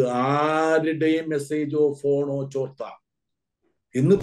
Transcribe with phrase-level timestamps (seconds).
[0.00, 2.82] ആരുടെയും മെസ്സേജോ ഫോണോ ചോർത്ത.
[3.94, 4.16] ഇന്ന്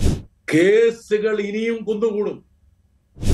[0.53, 2.45] കേസുകൾ ഇനിയും കുന്നുകൂടും.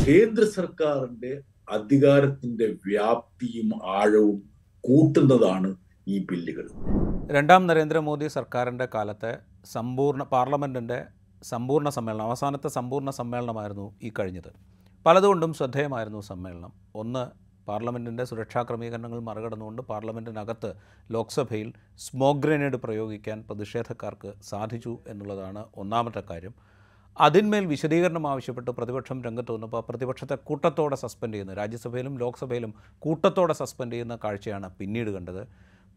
[0.08, 4.52] കേന്ദ്ര സർക്കാരിന്റെ അധികാരത്തിന്റെ വ്യാപ്തിയും ആഴവും
[4.82, 5.76] കൂട്ടുന്നതാണ്
[6.08, 6.68] ഈ ബില്ലുകൾ.
[7.32, 11.06] രണ്ടാം നരേന്ദ്രമോദി സർക്കാരിന്റെ കാലത്തെ സമ്പൂർണ പാർലമെന്റിന്റെ
[11.44, 14.52] സമ്പൂർണ സമ്മേളനം അവസാനത്തെ സമ്പൂർണ സമ്മേളനമായിരുന്നു ഈ കഴിഞ്ഞത്.
[15.06, 16.74] പലതുകൊണ്ടും ശ്രദ്ധേയമായിരുന്നു സമ്മേളനം.
[16.96, 20.70] ഒന്ന് പാർലമെന്റിന്റെ സുരക്ഷാ ക്രമീകരണങ്ങൾ മറികടന്നുകൊണ്ട് പാർലമെന്റിനകത്ത്
[21.12, 21.70] ലോക്സഭയിൽ
[22.06, 26.56] സ്മോക്ക് ഗ്രനേഡ് പ്രയോഗിക്കാൻ പ്രതിഷേധക്കാർക്ക് സാധിച്ചു എന്നുള്ളതാണ് ഒന്നാമത്തെ കാര്യം.
[27.18, 32.72] അതിന്മേൽ വിശദീകരണം ആവശ്യപ്പെട്ട് പ്രതിപക്ഷം രംഗത്ത് വന്നപ്പോൾ പ്രതിപക്ഷത്തെ കൂട്ടത്തോടെ സസ്പെൻഡ് ചെയ്യുന്ന രാജ്യസഭയിലും ലോക്സഭയിലും
[33.06, 35.44] കൂട്ടത്തോടെ സസ്പെൻഡ് ചെയ്യുന്ന കാഴ്ചയാണ് പിന്നീട് കണ്ടത്.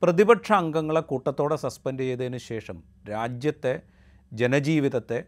[0.02, 2.76] പ്രതിപക്ഷ അംഗങ്ങളെ കൂട്ടത്തോടെ സസ്പെൻഡ് ചെയ്തതിന് ശേഷം
[3.10, 3.74] രാജ്യത്തെ
[4.32, 5.18] ജനജീവിതത്തെ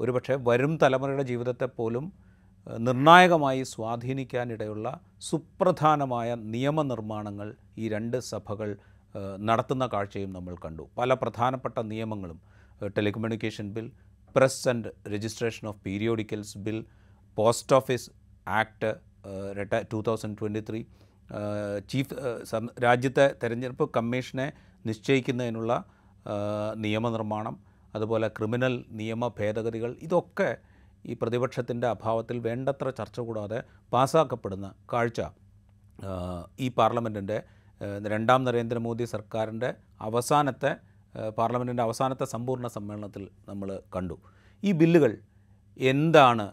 [0.00, 2.04] ഒരുപക്ഷെ വരും തലമുറയുടെ ജീവിതത്തെ പോലും
[2.68, 8.76] നിർണായകമായി സ്വാധീനിക്കാനിടയുള്ള സുപ്രധാനമായ നിയമനിർമ്മാണങ്ങൾ ഈ രണ്ട് സഭകൾ
[9.38, 10.88] നടത്തുന്ന കാഴ്ചയും നമ്മൾ കണ്ടു.
[10.98, 12.40] പല പ്രധാനപ്പെട്ട നിയമങ്ങളും
[12.96, 13.92] telecommunication bill
[14.36, 16.84] press and registration of periodicals bill
[17.36, 18.10] post office
[18.48, 18.96] act
[19.92, 20.84] two thousand twenty three
[21.86, 22.14] chief
[22.82, 24.52] രാജ്യത്തെ തെരഞ്ഞെടുപ്പ് കമ്മീഷനെ
[24.86, 25.84] നിശ്ചയിക്കുന്നതിനുള്ള
[26.76, 27.58] നിയമനിർമ്മാണം
[27.94, 30.56] അതുപോലെ ക്രിമിനൽ നിയമ ഭേദഗതികൾ ഇതൊക്കെ
[31.10, 33.58] ഈ പ്രതിപക്ഷത്തിന്റെ അഭാവത്തിൽ വേണ്ടത്ര ചർച്ച കൂടാതെ
[33.92, 35.20] പാസ്സാക്കപ്പെടുന്ന കാഴ്ച
[36.64, 37.38] ഈ പാർലമെന്റിന്റെ
[38.12, 39.70] രണ്ടാം നരേന്ദ്രമോദി സർക്കാരിന്റെ
[40.08, 40.72] അവസാനത്തെ
[41.38, 44.16] പാർലമെന്റിന്റെ അവസാനത്തെ സമ്പൂർണ സമ്മേളനത്തിൽ നമ്മൾ കണ്ടു.
[44.62, 45.12] ഈ ബില്ലുകൾ
[45.76, 46.46] എന്താണ്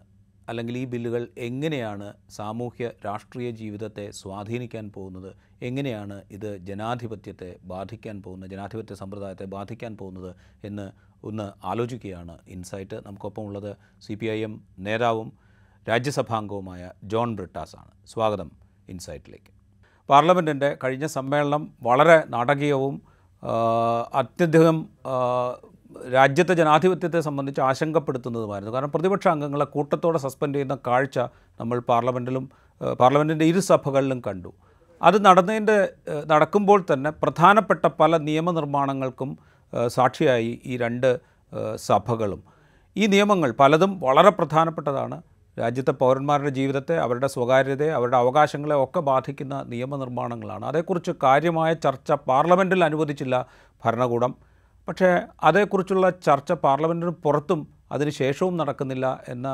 [0.50, 5.36] അല്ലെങ്കിൽ ഈ ബില്ലുകൾ എങ്ങനെയാണ് സാമൂഹ്യ രാഷ്ട്രീയ ജീവിതത്തെ സ്വാധീനിക്കാൻ പോകുന്നത്?
[5.62, 8.50] എങ്ങനെയാണ് ഇത് ജനാധിപത്യത്തെ ബാധിക്കാൻ പോകുന്നത്?
[8.50, 10.36] ജനാധിപത്യ സമ്പ്രദായത്തെ ബാധിക്കാൻ പോകുന്നത്?
[10.64, 10.92] എന്ന്
[11.26, 12.96] ഒന്ന് ആലോചിക്കുകയാണ് ഇൻസൈറ്റ്.
[13.06, 15.34] നമുക്കൊപ്പം ഉള്ളത് സി പി ഐ എം നേതാവും
[15.90, 17.92] രാജ്യസഭാംഗവുമായ ജോൺ ബ്രിട്ടാസാണ്.
[18.08, 18.52] സ്വാഗതം
[18.90, 19.52] ഇൻസൈറ്റിലേക്ക്.
[20.10, 23.02] പാർലമെന്റിന്റെ കഴിഞ്ഞ സമ്മേളനം വളരെ നാടകീയവും
[24.14, 24.90] അത്യധികം
[26.14, 28.74] രാജ്യത്തെ ജനാധിപത്യത്തെ സംബന്ധിച്ച് ആശങ്കപ്പെടുത്തുന്നതുമായിരുന്നു.
[28.74, 31.20] കാരണം പ്രതിപക്ഷ അംഗങ്ങളെ കൂട്ടത്തോടെ സസ്പെൻഡ് ചെയ്യുന്ന കാഴ്ച
[31.60, 32.50] നമ്മൾ പാർലമെന്റിലും
[33.00, 34.54] പാർലമെന്റിന്റെ ഇരു സഭകളിലും കണ്ടു.
[35.02, 35.90] അത് നടന്നതിന്റെ
[36.26, 39.38] നടക്കുമ്പോൾ തന്നെ പ്രധാനപ്പെട്ട പല നിയമനിർമ്മാണങ്ങൾക്കും
[39.88, 41.20] സാക്ഷിയായി ഈ രണ്ട്
[41.76, 42.44] സഭകളും.
[42.98, 45.22] ഈ നിയമങ്ങൾ പലതും വളരെ പ്രധാനപ്പെട്ടതാണ്.
[45.60, 50.66] രാജ്യത്തെ പൗരന്മാരുടെ ജീവിതത്തെ അവരുടെ സ്വകാര്യതയെ അവരുടെ അവകാശങ്ങളെ ഒക്കെ ബാധിക്കുന്ന നിയമനിർമ്മാണങ്ങളാണ്.
[50.66, 53.46] അതേക്കുറിച്ച് കാര്യമായ ചർച്ച പാർലമെന്റിൽ അനുവദിച്ചില്ല
[53.86, 54.55] ഭരണകൂടം.
[54.88, 55.10] പക്ഷേ
[55.44, 59.48] അതേക്കുറിച്ചുള്ള ചർച്ച പാർലമെന്റിന് പുറത്തും അതിന് ശേഷവും നടക്കുന്നില്ല എന്ന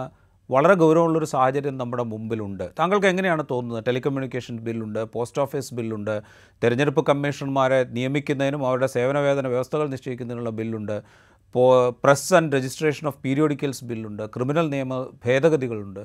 [0.51, 2.63] വളരെ ഗൗരവമുള്ളൊരു സാഹചര്യം നമ്മുടെ മുമ്പിലുണ്ട്.
[2.79, 3.83] താങ്കൾക്ക് എങ്ങനെയാണ് തോന്നുന്നത്?
[3.87, 6.21] ടെലികമ്മ്യൂണിക്കേഷൻ ബില്ലുണ്ട് പോസ്റ്റ് ഓഫീസ് ബില്ലുണ്ട്
[6.63, 10.97] തെരഞ്ഞെടുപ്പ് കമ്മീഷണർമാരെ നിയമിക്കുന്നതിനും അവരുടെ സേവനവേതന വ്യവസ്ഥകൾ നിശ്ചയിക്കുന്നതിനുള്ള ബില്ലുണ്ട്
[12.03, 16.03] press and registration of periodicals ബില്ലുണ്ട് criminal നിയമ ഭേദഗതികളുണ്ട്.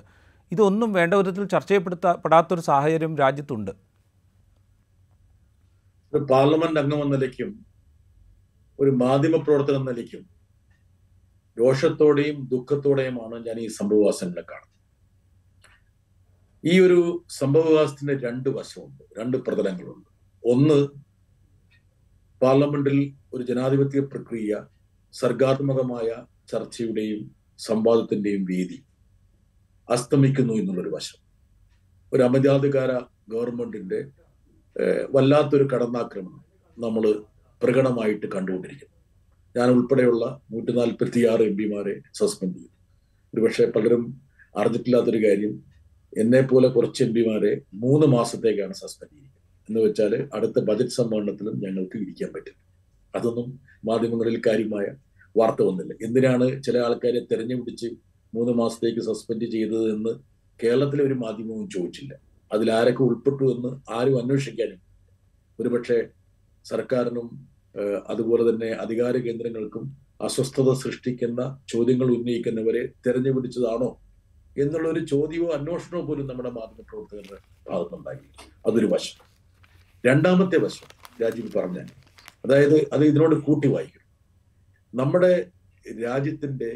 [0.53, 3.73] ഇതൊന്നും വേണ്ട വിധത്തിൽ ചർച്ച ചെയ്യപ്പെടുത്തപ്പെടാത്തൊരു സാഹചര്യം രാജ്യത്തുണ്ട്.
[6.13, 7.51] പാർലമെന്റ് അംഗം എന്ന നിലയ്ക്കും
[8.81, 10.23] ഒരു മാധ്യമ പ്രവർത്തനം നിലയ്ക്കും
[11.59, 14.73] രോഷത്തോടെയും ദുഃഖത്തോടെയുമാണ് ഞാൻ ഈ സംഭവവാസങ്ങളെ കാണുന്നത്.
[16.65, 16.99] ഈ ഒരു
[17.41, 20.11] സംഭവവാസത്തിന്റെ രണ്ട് വശമുണ്ട് രണ്ട് പ്രതലങ്ങളുണ്ട്.
[20.45, 20.79] ഒന്ന്
[22.43, 22.99] പാർലമെന്റിൽ
[23.35, 24.67] ഒരു ജനാധിപത്യ പ്രക്രിയ
[25.13, 26.09] സർഗാത്മകമായ
[26.53, 27.23] ചർച്ചയുടെയും
[27.59, 28.79] സംവാദത്തിന്റെയും വേദി
[29.91, 31.19] അസ്തമിക്കുന്നു എന്നുള്ളൊരു വശം.
[32.13, 32.93] ഒരു അമിതാധികാര
[33.29, 34.01] ഗവൺമെന്റിന്റെ
[35.11, 36.43] വല്ലാത്തൊരു കടന്നാക്രമണം
[36.79, 37.05] നമ്മൾ
[37.63, 38.97] പ്രകടമായിട്ട് കണ്ടുകൊണ്ടിരിക്കുന്നത്
[39.57, 42.73] ഞാൻ ഉൾപ്പെടെയുള്ള നൂറ്റി നാൽപ്പത്തി ആറ് എം പിമാരെ സസ്പെൻഡ് ചെയ്തു.
[43.35, 44.23] ഒരുപക്ഷെ പലരും
[44.57, 45.55] അറിഞ്ഞിട്ടില്ലാത്തൊരു കാര്യം
[46.19, 49.69] എന്നെ പോലെ കുറച്ച് എം പിമാരെ മൂന്ന് മാസത്തേക്കാണ് സസ്പെൻഡ് ചെയ്തിരിക്കുന്നത്.
[49.69, 52.59] എന്ന് വെച്ചാൽ അടുത്ത ബജറ്റ് സമ്മേളനത്തിലും ഞങ്ങൾക്ക് ഇരിക്കാൻ പറ്റില്ല
[53.15, 54.87] അതൊന്നും മാധ്യമങ്ങളിൽ കാര്യമായ
[55.37, 55.95] വാർത്ത വന്നില്ല.
[56.03, 57.89] എന്തിനാണ് ചില ആൾക്കാരെ തെരഞ്ഞുപിടിച്ച്
[58.35, 60.13] മൂന്ന് മാസത്തേക്ക് സസ്പെൻഡ് ചെയ്തത് എന്ന്
[60.63, 62.15] കേരളത്തിലെ ഒരു മാധ്യമവും ചോദിച്ചില്ല.
[62.53, 64.81] അതിൽ ആരൊക്കെ ഉൾപ്പെട്ടു എന്ന് ആരും അന്വേഷിക്കാനും
[65.61, 66.09] ഒരുപക്ഷെ
[66.67, 67.29] സർക്കാരിനും
[68.07, 69.85] അതുപോലെ തന്നെ അധികാര കേന്ദ്രങ്ങൾക്കും
[70.21, 73.91] അസ്വസ്ഥത സൃഷ്ടിക്കുന്ന ചോദ്യങ്ങൾ ഉന്നയിക്കുന്നവരെ തെരഞ്ഞുപിടിച്ചതാണോ
[74.57, 77.39] എന്നുള്ള ഒരു ചോദ്യമോ അന്വേഷണമോ പോലും നമ്മുടെ മാധ്യമ പ്രവർത്തകരുടെ
[77.71, 78.23] ഭാഗത്തുണ്ടായി
[78.67, 79.19] അതൊരു വശം.
[80.05, 80.89] രണ്ടാമത്തെ വശം
[81.23, 81.79] രാജീവ് പറഞ്ഞ
[82.45, 84.03] അതായത് അത് ഇതിനോട് കൂട്ടി വായിക്കും.
[84.95, 85.33] നമ്മുടെ
[86.05, 86.71] രാജ്യത്തിന്റെ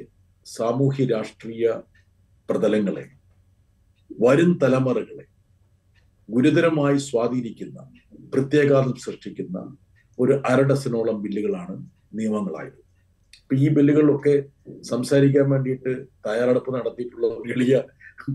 [0.46, 1.64] സാമൂഹ്യ രാഷ്ട്രീയ
[2.48, 3.04] പ്രതലങ്ങളെ
[4.10, 5.26] വരും തലമുറകളെ
[6.28, 7.78] ഗുരുതരമായി സ്വാധീനിക്കുന്ന
[8.32, 9.59] പ്രത്യേകാർത്ഥം സൃഷ്ടിക്കുന്ന
[10.19, 11.75] ഒരു അരഡസനോളം ബില്ലുകളാണ്
[12.15, 12.81] നിയമങ്ങളായത്.
[13.43, 14.35] ഇപ്പൊ ഈ ബില്ലുകളിലൊക്കെ
[14.82, 15.93] സംസാരിക്കാൻ വേണ്ടിയിട്ട്
[16.27, 17.77] തയ്യാറെടുപ്പ് നടത്തിയിട്ടുള്ള ഒരു എളിയ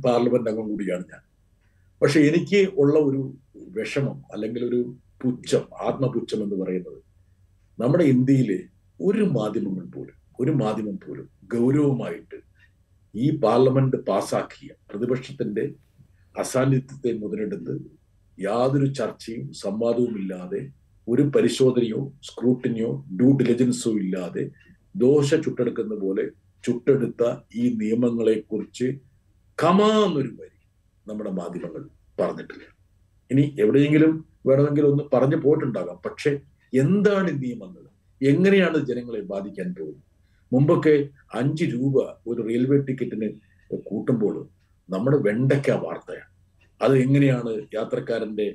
[0.04, 1.22] പാർലമെന്റ് അംഗം കൂടിയാണ് ഞാൻ.
[2.02, 3.22] പക്ഷെ എനിക്ക് ഉള്ള ഒരു
[3.70, 4.80] വിഷമം അല്ലെങ്കിൽ ഒരു
[5.22, 7.00] പുച്ഛം ആത്മപുച്ഛം എന്ന് പറയുന്നത്
[7.78, 8.60] നമ്മുടെ ഇന്ത്യയിലെ
[9.00, 12.38] ഒരു മാധ്യമങ്ങൾ പോലും ഒരു മാധ്യമം പോലും ഗൗരവമായിട്ട്
[13.14, 15.66] ഈ പാർലമെന്റ് പാസാക്കിയ പ്രതിപക്ഷത്തിന്റെ
[16.36, 17.74] അസാന്നിധ്യത്തെ മുതലെടുത്ത്
[18.40, 20.72] യാതൊരു ചർച്ചയും സംവാദവും ഇല്ലാതെ
[21.08, 24.52] ഒരു പരിശോധനയോ സ്ക്രൂട്ടിനിയോ ഡ്യൂ ഡിലിജൻസോ ഇല്ലാതെ
[24.96, 26.30] ദോശ ചുട്ടെടുക്കുന്ന പോലെ
[26.66, 29.00] ചുട്ടെടുത്ത ഈ നിയമങ്ങളെ കുറിച്ച്
[29.64, 30.58] കമാന്നൊരു വരി
[31.08, 31.90] നമ്മുടെ മാധ്യമങ്ങൾ
[32.20, 32.64] പറഞ്ഞിട്ടില്ല.
[33.32, 36.00] ഇനി എവിടെയെങ്കിലും വേണമെങ്കിൽ ഒന്ന് പറഞ്ഞു പോയിട്ടുണ്ടാകാം.
[36.06, 36.40] പക്ഷെ
[36.74, 37.84] എന്താണ് ഈ നിയമങ്ങൾ?
[38.22, 40.04] എങ്ങനെയാണ് ജനങ്ങളെ ബാധിക്കാൻ പോകുന്നത്?
[40.54, 43.32] മുമ്പൊക്കെ അഞ്ച് രൂപ ഒരു റെയിൽവേ ടിക്കറ്റിന്
[43.76, 44.48] കൂട്ടുമ്പോൾ
[44.90, 46.35] നമ്മുടെ വെണ്ടയ്ക്ക വാർത്തയാണ്.
[46.82, 48.48] അത് എങ്ങനെയാണ് യാത്രക്കാരന്റെ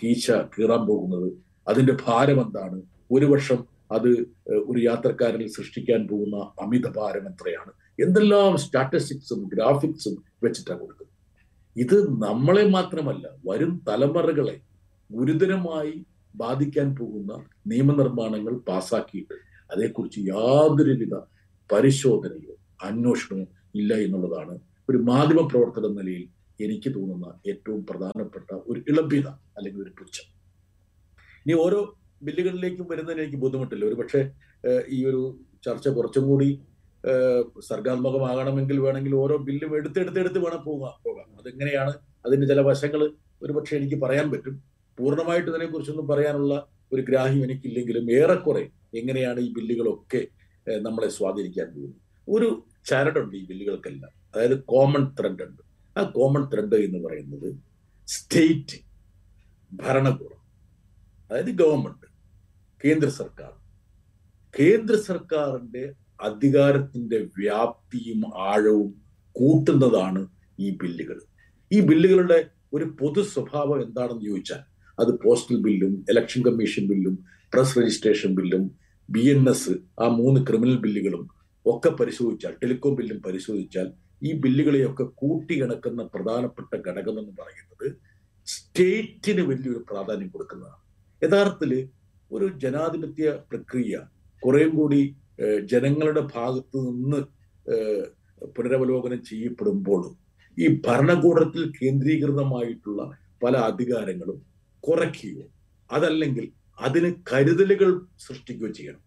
[0.00, 1.28] കീശ കീറാൻ പോകുന്നത്?
[1.70, 2.78] അതിന്റെ ഭാരം എന്താണ്?
[3.14, 3.58] ഒരു വർഷം
[3.96, 4.10] അത്
[4.68, 7.72] ഒരു യാത്രക്കാരനിൽ സൃഷ്ടിക്കാൻ പോകുന്ന അമിത ഭാരം എത്രയാണ്?
[8.04, 10.14] എന്തെല്ലാം സ്റ്റാറ്റിസ്റ്റിക്സും ഗ്രാഫിക്സും
[10.44, 11.08] വെച്ചിട്ടാണ് കൊടുക്കുന്നത്?
[11.76, 14.56] ഇത് നമ്മളെ മാത്രമല്ല വരും തലമുറകളെ
[15.10, 15.94] ഗുരുതരമായി
[16.34, 17.32] ബാധിക്കാൻ പോകുന്ന
[17.70, 19.36] നിയമനിർമ്മാണങ്ങൾ പാസാക്കിയിട്ട്
[19.70, 21.14] അതേക്കുറിച്ച് യാതൊരുവിധ
[21.70, 22.54] പരിശോധനയോ
[22.88, 23.44] അന്വേഷണമോ
[23.80, 24.54] ഇല്ല എന്നുള്ളതാണ്
[24.88, 26.24] ഒരു മാധ്യമ പ്രവർത്തന നിലയിൽ
[26.60, 30.26] എനിക്ക് തോന്നുന്ന ഏറ്റവും പ്രധാനപ്പെട്ട ഒരു ഇളഭ്യത അല്ലെങ്കിൽ ഒരു പുച്ഛം.
[31.46, 33.84] ഇനി ഓരോ ബില്ലുകളിലേക്കും വരുന്നതിന് എനിക്ക് ബുദ്ധിമുട്ടില്ല.
[33.84, 34.20] ഒരു പക്ഷേ
[34.88, 35.22] ഈ ഒരു
[35.64, 36.50] ചർച്ച കുറച്ചും കൂടി
[37.60, 41.28] സർഗാത്മകമാകണമെങ്കിൽ വേണമെങ്കിൽ ഓരോ ബില്ലും എടുത്തെടുത്തെടുത്ത് വേണം പോകാം പോകാം.
[41.40, 41.94] അതെങ്ങനെയാണ്
[42.26, 43.00] അതിന്റെ ചില വശങ്ങൾ
[43.42, 44.54] ഒരു പക്ഷേ എനിക്ക് പറയാൻ പറ്റും.
[44.98, 50.26] പൂർണമായിട്ട് ഇതിനെക്കുറിച്ചൊന്നും പറയാനുള്ള ഒരു ഗ്രാഹ്യം എനിക്കില്ലെങ്കിലും ഏറെക്കുറെ എങ്ങനെയാണ് ഈ ബില്ലുകളൊക്കെ
[50.80, 52.00] നമ്മളെ സ്വാധീനിക്കാൻ പോകുന്നത്.
[52.28, 52.48] ഒരു
[52.86, 54.12] ചരടുണ്ട് ഈ ബില്ലുകൾക്കെല്ലാം.
[54.34, 55.62] അതായത് കോമൺ ത്രെഡ് ഉണ്ട്.
[55.96, 57.48] ആ കോമൺ ത്രെഡ് എന്ന് പറയുന്നത്
[58.08, 58.78] സ്റ്റേറ്റ്
[59.72, 60.38] ഭരണകൂടം
[61.30, 62.08] അതായത് ഗവൺമെന്റ്
[62.84, 63.52] കേന്ദ്ര സർക്കാർ.
[64.54, 65.84] കേന്ദ്ര സർക്കാരിന്റെ
[66.20, 68.90] അധികാരത്തിന്റെ വ്യാപ്തിയും ആഴവും
[69.36, 70.22] കൂട്ടുന്നതാണ്
[70.58, 71.18] ഈ ബില്ലുകൾ.
[71.70, 72.38] ഈ ബില്ലുകളുടെ
[72.72, 74.60] ഒരു പൊതു സ്വഭാവം എന്താണെന്ന് ചോദിച്ചാൽ
[74.98, 77.14] അത് പോസ്റ്റൽ ബില്ലും ഇലക്ഷൻ കമ്മീഷൻ ബില്ലും
[77.52, 78.62] പ്രസ് രജിസ്ട്രേഷൻ ബില്ലും
[79.08, 81.22] ബി എൻ എസ് ആ മൂന്ന് ക്രിമിനൽ ബില്ലുകളും
[81.66, 83.88] ഒക്കെ പരിശോധിച്ചാൽ ടെലികോം ബില്ലും പരിശോധിച്ചാൽ
[84.26, 87.86] ഈ ബില്ലുകളെയൊക്കെ കൂട്ടിയിണക്കുന്ന പ്രധാനപ്പെട്ട ഘടകം എന്ന് പറയുന്നത്
[88.48, 90.80] സ്റ്റേറ്റിന് വലിയൊരു പ്രാധാന്യം കൊടുക്കുന്നതാണ്.
[91.22, 91.72] യഥാർത്ഥത്തിൽ
[92.30, 93.96] ഒരു ജനാധിപത്യ പ്രക്രിയ
[94.42, 95.02] കുറേം കൂടി
[95.72, 97.20] ജനങ്ങളുടെ ഭാഗത്ത് നിന്ന്
[98.56, 100.02] പുനരവലോകനം ചെയ്യപ്പെടുമ്പോൾ
[100.58, 103.02] ഈ ഭരണകൂടത്തിൽ കേന്ദ്രീകൃതമായിട്ടുള്ള
[103.44, 104.38] പല അധികാരങ്ങളും
[104.84, 105.46] കുറയ്ക്കുകയോ
[105.90, 106.46] അതല്ലെങ്കിൽ
[106.78, 107.90] അതിന് കരുതലുകൾ
[108.24, 109.02] സൃഷ്ടിക്കുകയോ ചെയ്യണം.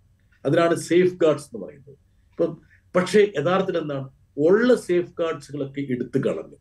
[0.45, 1.97] അതിനാണ് സേഫ് ഗാർഡ്സ് എന്ന് പറയുന്നത്.
[2.31, 2.51] ഇപ്പം
[2.95, 4.07] പക്ഷേ യഥാർത്ഥത്തിൽ എന്താണ്?
[4.37, 6.57] ഉള്ള സേഫ് ഗാർഡ്സുകളൊക്കെ എടുത്തു കളഞ്ഞു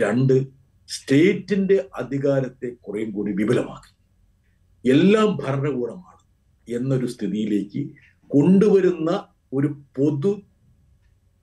[0.00, 0.34] രണ്ട്
[0.88, 3.90] സ്റ്റേറ്റിന്റെ അധികാരത്തെ കുറേം കൂടി വിപുലമാക്കി.
[4.84, 6.22] എല്ലാം ഭരണകൂടമാണ്
[6.68, 7.82] എന്നൊരു സ്ഥിതിയിലേക്ക്
[8.30, 9.10] കൊണ്ടുവരുന്ന
[9.52, 10.32] ഒരു പൊതു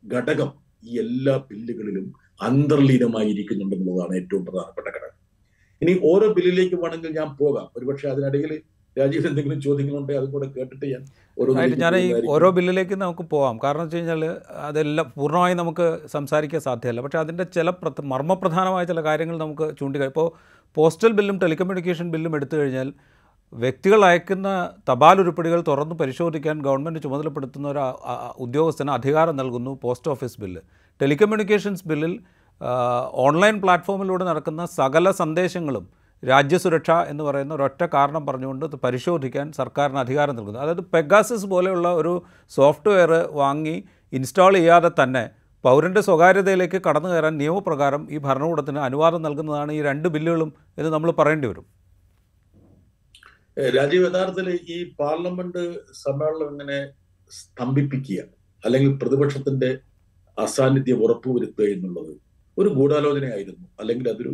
[0.04, 0.52] ഘടകം
[0.84, 2.06] ഈ എല്ലാ ബില്ലുകളിലും
[2.42, 5.18] അന്തർലീനമായിരിക്കുന്നുണ്ടെന്നുള്ളതാണ് ഏറ്റവും പ്രധാനപ്പെട്ട ഘടകം.
[5.82, 7.68] ഇനി ഓരോ ബില്ലിലേക്ക് വേണമെങ്കിൽ ഞാൻ പോകാം.
[7.78, 8.52] ഒരുപക്ഷെ അതിനിടയിൽ
[8.98, 11.04] രാജീവ് എന്തെങ്കിലും ചോദ്യങ്ങളുണ്ടെങ്കിൽ അത് കൂടെ കേട്ടിട്ട് ഞാൻ
[11.84, 14.24] ഞാൻ ഈ ഓരോ ബില്ലിലേക്ക് നമുക്ക് പോകാം കാരണം വെച്ച് കഴിഞ്ഞാൽ
[14.68, 17.02] അതെല്ലാം പൂർണമായും നമുക്ക് സംസാരിക്കാൻ സാധ്യമല്ല.
[17.02, 17.70] പക്ഷേ അതിന്റെ ചില
[18.14, 20.28] മർമ്മപ്രധാനമായ ചില കാര്യങ്ങൾ നമുക്ക് ചൂണ്ടിക്കാ ഇപ്പോൾ
[20.78, 22.90] പോസ്റ്റൽ ബില്ലും ടെലികമ്മ്യൂണിക്കേഷൻ ബില്ലും എടുത്തു കഴിഞ്ഞാൽ
[23.54, 24.50] വ്യക്തികൾ അയക്കുന്ന
[24.90, 27.82] തപാൽ ഉരുപ്പടികൾ തുറന്ന് പരിശോധിക്കാൻ ഗവൺമെന്റ് ചുമതലപ്പെടുത്തുന്ന ഒരു
[28.38, 30.62] ഉദ്യോഗസ്ഥന് അധികാരം നൽകുന്നു പോസ്റ്റ് ഓഫീസ് ബില്ല്.
[31.02, 32.14] ടെലികമ്മ്യൂണിക്കേഷൻസ് ബില്ലിൽ
[33.26, 40.60] ഓൺലൈൻ പ്ലാറ്റ്ഫോമിലൂടെ നടക്കുന്ന സകല സന്ദേശങ്ങളും രാജ്യസുരക്ഷ എന്ന് പറയുന്ന ഒരൊറ്റ കാരണം പറഞ്ഞുകൊണ്ട് പരിശോധിക്കാൻ സർക്കാരിന് അധികാരം നൽകുന്നു.
[40.64, 42.14] അതായത് പെഗാസിസ് പോലെയുള്ള ഒരു
[42.58, 43.76] സോഫ്റ്റ്വെയർ വാങ്ങി
[44.14, 45.24] ഇൻസ്റ്റാൾ ചെയ്യാതെ തന്നെ
[45.64, 51.48] പൗരന്റെ സ്വകാര്യതയിലേക്ക് കടന്നു കയറാൻ നിയമപ്രകാരം ഈ ഭരണകൂടത്തിന് അനുവാദം നൽകുന്നതാണ് ഈ രണ്ട് ബില്ലുകളും എന്ന് നമ്മൾ പറയേണ്ടി
[51.48, 51.66] വരും.
[53.78, 55.64] രാജീവ് യഥാർത്ഥത്തിൽ ഈ പാർലമെന്റ്
[56.04, 56.80] സമ്മേളനം ഇങ്ങനെ
[57.32, 58.22] സ്തംഭിപ്പിക്കുക
[58.64, 59.70] അല്ലെങ്കിൽ പ്രതിപക്ഷത്തിന്റെ
[60.38, 62.14] അസാന്നിധ്യം ഉറപ്പുവരുത്തുക എന്നുള്ളത്
[62.58, 63.66] ഒരു ഗൂഢാലോചനയായിരുന്നു.
[63.80, 64.32] അല്ലെങ്കിൽ അതൊരു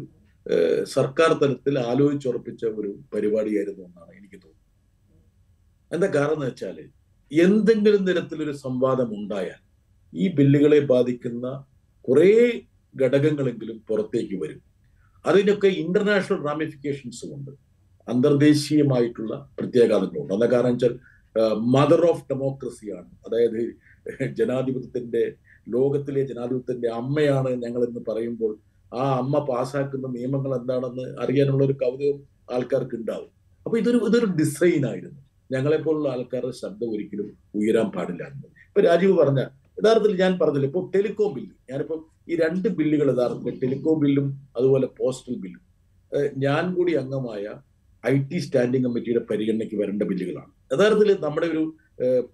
[0.96, 4.64] സർക്കാർ തലത്തിൽ ആലോചിച്ചുറപ്പിച്ച ഒരു പരിപാടിയായിരുന്നു എന്നാണ് എനിക്ക് തോന്നുന്നത്.
[5.92, 6.78] എന്താ കാരണം എന്ന് വെച്ചാൽ
[7.32, 9.62] എന്തെങ്കിലും തരത്തിലൊരു സംവാദം ഉണ്ടായാൽ
[10.14, 11.48] ഈ ബില്ലുകളെ ബാധിക്കുന്ന
[12.08, 12.30] കുറേ
[12.96, 14.62] ഘടകങ്ങളെങ്കിലും പുറത്തേക്ക് വരും.
[15.26, 17.52] അതിനൊക്കെ ഇന്റർനാഷണൽ റാമിഫിക്കേഷൻസും ഉണ്ട്.
[18.08, 20.34] അന്തർദേശീയമായിട്ടുള്ള പ്രത്യാഘാതങ്ങളുണ്ട്.
[20.38, 20.94] എന്താ കാരണം വെച്ചാൽ
[21.76, 23.60] മദർ ഓഫ് ഡെമോക്രസിയാണ് അതായത്
[24.40, 25.24] ജനാധിപത്യത്തിന്റെ
[25.76, 28.54] ലോകത്തിലെ ജനാധിപത്യത്തിന്റെ അമ്മയാണ് ഞങ്ങൾ എന്ന് പറയുമ്പോൾ
[28.92, 32.20] ആ അമ്മ പാസ്സാക്കുന്ന നിയമങ്ങൾ എന്താണെന്ന് അറിയാനുള്ള ഒരു കൗതുകം
[32.56, 33.32] ആൾക്കാർക്ക് ഉണ്ടാവും.
[33.66, 35.22] അപ്പൊ ഇതൊരു ഇതൊരു ഡിസൈൻ ആയിരുന്നു.
[35.52, 37.28] ഞങ്ങളെ പോലുള്ള ആൾക്കാരുടെ ശബ്ദം ഒരിക്കലും
[37.60, 38.24] ഉയരാൻ പാടില്ല
[38.68, 39.42] ഇപ്പൊ രാജീവ് പറഞ്ഞ
[39.80, 41.96] യഥാർത്ഥത്തിൽ ഞാൻ പറഞ്ഞില്ല ഇപ്പൊ ടെലികോം ബില്ല് ഞാനിപ്പോ
[42.30, 44.28] ഈ രണ്ട് ബില്ലുകൾ യഥാർത്ഥത്തിൽ ടെലികോം ബില്ലും
[44.58, 45.64] അതുപോലെ പോസ്റ്റൽ ബില്ലും
[46.38, 47.44] ഞാൻ കൂടി അംഗമായ
[48.04, 50.52] ഐ ടി സ്റ്റാൻഡിംഗ് കമ്മിറ്റിയുടെ പരിഗണനയ്ക്ക് വരേണ്ട ബില്ലുകളാണ്.
[50.74, 51.64] യഥാർത്ഥത്തിൽ നമ്മുടെ ഒരു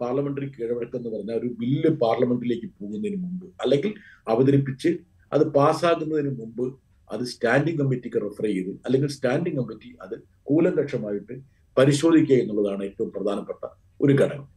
[0.02, 3.94] പാർലമെന്ററി കീഴ്വഴക്കം എന്ന് പറഞ്ഞാൽ ഒരു ബില്ല് പാർലമെന്റിലേക്ക് പോകുന്നതിന് മുമ്പ് അല്ലെങ്കിൽ
[4.28, 4.90] അവതരിപ്പിച്ച്
[5.36, 6.66] അത് പാസ്സാകുന്നതിന് മുമ്പ്
[7.14, 10.16] അത് സ്റ്റാൻഡിംഗ് കമ്മിറ്റിക്ക് റെഫർ ചെയ്ത് അല്ലെങ്കിൽ സ്റ്റാൻഡിംഗ് കമ്മിറ്റി അത്
[10.50, 11.34] കൂലങ്കക്ഷമായിട്ട്
[11.78, 13.64] പരിശോധിക്കുക എന്നുള്ളതാണ് ഏറ്റവും പ്രധാനപ്പെട്ട
[14.04, 14.48] ഒരു ഘടകം.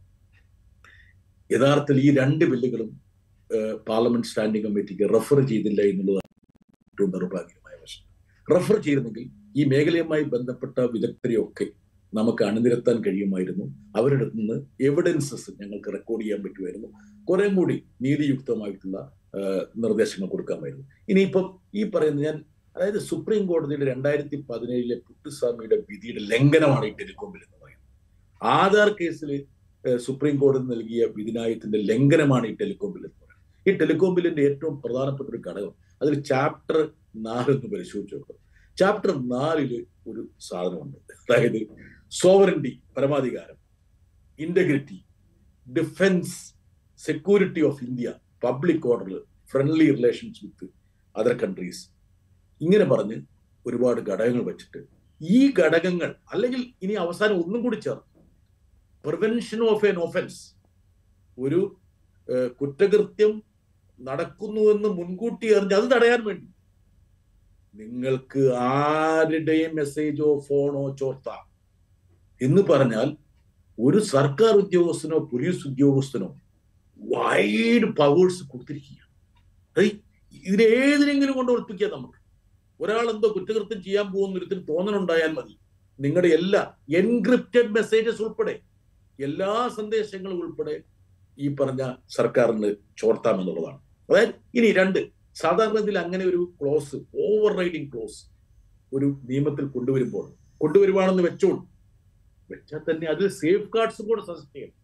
[1.49, 2.89] യഥാർത്ഥത്തിൽ ഈ രണ്ട് ബില്ലുകളും
[3.89, 6.31] പാർലമെന്റ് സ്റ്റാൻഡിംഗ് കമ്മിറ്റിക്ക് റെഫർ ചെയ്തില്ല എന്നുള്ളതാണ്
[6.91, 8.03] ഏറ്റവും നിർഭാഗ്യമായ വശം.
[8.47, 9.25] റെഫർ ചെയ്തിരുന്നെങ്കിൽ
[9.59, 11.67] ഈ മേഖലയുമായി ബന്ധപ്പെട്ട വിദഗ്ധരെയൊക്കെ
[12.13, 13.65] നമുക്ക് അണിനിരത്താൻ കഴിയുമായിരുന്നു.
[13.99, 14.57] അവരുടെ നിന്ന്
[14.89, 16.89] എവിഡൻസസ് ഞങ്ങൾക്ക് റെക്കോർഡ് ചെയ്യാൻ പറ്റുമായിരുന്നു.
[17.29, 18.97] കുറേ കൂടി നീതിയുക്തമായിട്ടുള്ള
[19.83, 22.37] നിർദ്ദേശങ്ങൾ കൊടുക്കാമായിരുന്നു ഇനിയിപ്പം ഈ പറയുന്ന ഞാൻ
[22.75, 27.87] അതായത് സുപ്രീം കോടതിയുടെ രണ്ടായിരത്തി പതിനേഴിലെ പുട്ടുസ്വാമിയുടെ വിധിയുടെ ലംഘനമാണ് ഈ ടെലികോം ബിൽ എന്ന് പറയുന്നത്.
[28.41, 29.31] ആധാർ കേസിൽ
[30.05, 33.69] സുപ്രീം കോടതി നൽകിയ വിധിനായത്തിന്റെ ലംഘനമാണ് ഈ ടെലികോം ബിൽ എന്ന് പറയുന്നത്.
[33.69, 36.79] ഈ ടെലികോം ബില്ലിന്റെ ഏറ്റവും പ്രധാനപ്പെട്ട ഒരു ഘടകം അതിൽ ചാപ്റ്റർ
[37.27, 38.39] നാലെന്ന് പരിശോധിച്ച് നോക്കാം.
[38.77, 39.71] ചാപ്റ്റർ നാലിൽ
[40.09, 41.13] ഒരു സാധനമുണ്ട്.
[41.23, 41.59] അതായത്
[42.21, 43.57] സോവറിറ്റി പരമാധികാരം
[44.39, 44.99] integrity
[45.67, 46.35] defence
[46.99, 48.07] security of India
[48.43, 49.19] public ഓർഡറിൽ
[49.53, 50.67] friendly relations with
[51.15, 51.83] other countries
[52.61, 53.17] ഇങ്ങനെ പറഞ്ഞ്
[53.65, 54.79] ഒരുപാട് ഘടകങ്ങൾ വെച്ചിട്ട്
[55.21, 58.21] ഈ ഘടകങ്ങൾ അല്ലെങ്കിൽ ഇനി അവസാനം ഒന്നും കൂടി ചേർത്ത്
[59.03, 60.39] പ്രിവെൻഷൻ ഓഫ് എൻ ഒഫൻസ്
[61.37, 61.59] ഒരു
[62.61, 63.33] കുറ്റകൃത്യം
[63.99, 66.47] നടക്കുന്നുവെന്ന് മുൻകൂട്ടി അറിഞ്ഞ് അത് തടയാൻ വേണ്ടി
[67.73, 71.29] നിങ്ങൾക്ക് ആരുടെയും മെസ്സേജോ ഫോണോ ചോർത്ത.
[72.41, 73.17] എന്ന് പറഞ്ഞാൽ
[73.77, 76.29] ഒരു സർക്കാർ ഉദ്യോഗസ്ഥനോ പോലീസ് ഉദ്യോഗസ്ഥനോ
[76.99, 79.13] വൈഡ് പവേഴ്സ് കൊടുത്തിരിക്കുകയാണ്.
[80.45, 82.19] ഇതിനേതിനെങ്കിലും കൊണ്ട് ഒളിപ്പിക്കുക നമുക്ക്
[82.79, 85.59] ഒരാൾ എന്തോ കുറ്റകൃത്യം ചെയ്യാൻ പോകുന്ന ഒരുത്തിന് തോന്നലുണ്ടായാൽ മതി.
[85.99, 88.59] നിങ്ങളുടെ എല്ലാ എൻക്രിപ്റ്റഡ് മെസ്സേജസ് ഉൾപ്പെടെ
[89.19, 90.83] എല്ലാ സന്ദേശങ്ങളും ഉൾപ്പെടെ
[91.37, 93.79] ഈ പറഞ്ഞ സർക്കാരിന് ചോർത്താം എന്നുള്ളതാണ്.
[94.09, 94.99] അതായത് ഇനി രണ്ട്
[95.33, 98.19] സാധാരണത്തിൽ അങ്ങനെ ഒരു ക്ലോസ് ഓവർ റൈഡിങ് ക്ലോസ്
[98.93, 101.69] ഒരു നിയമത്തിൽ കൊണ്ടുവരുമ്പോൾ കൊണ്ടുവരുവാണെന്ന് വെച്ചോളൂ.
[102.51, 104.75] വെച്ചാൽ തന്നെ അതിൽ സേഫ് ഗാർഡ്സും കൂടെ സജസ്റ്റ് ചെയ്യണം.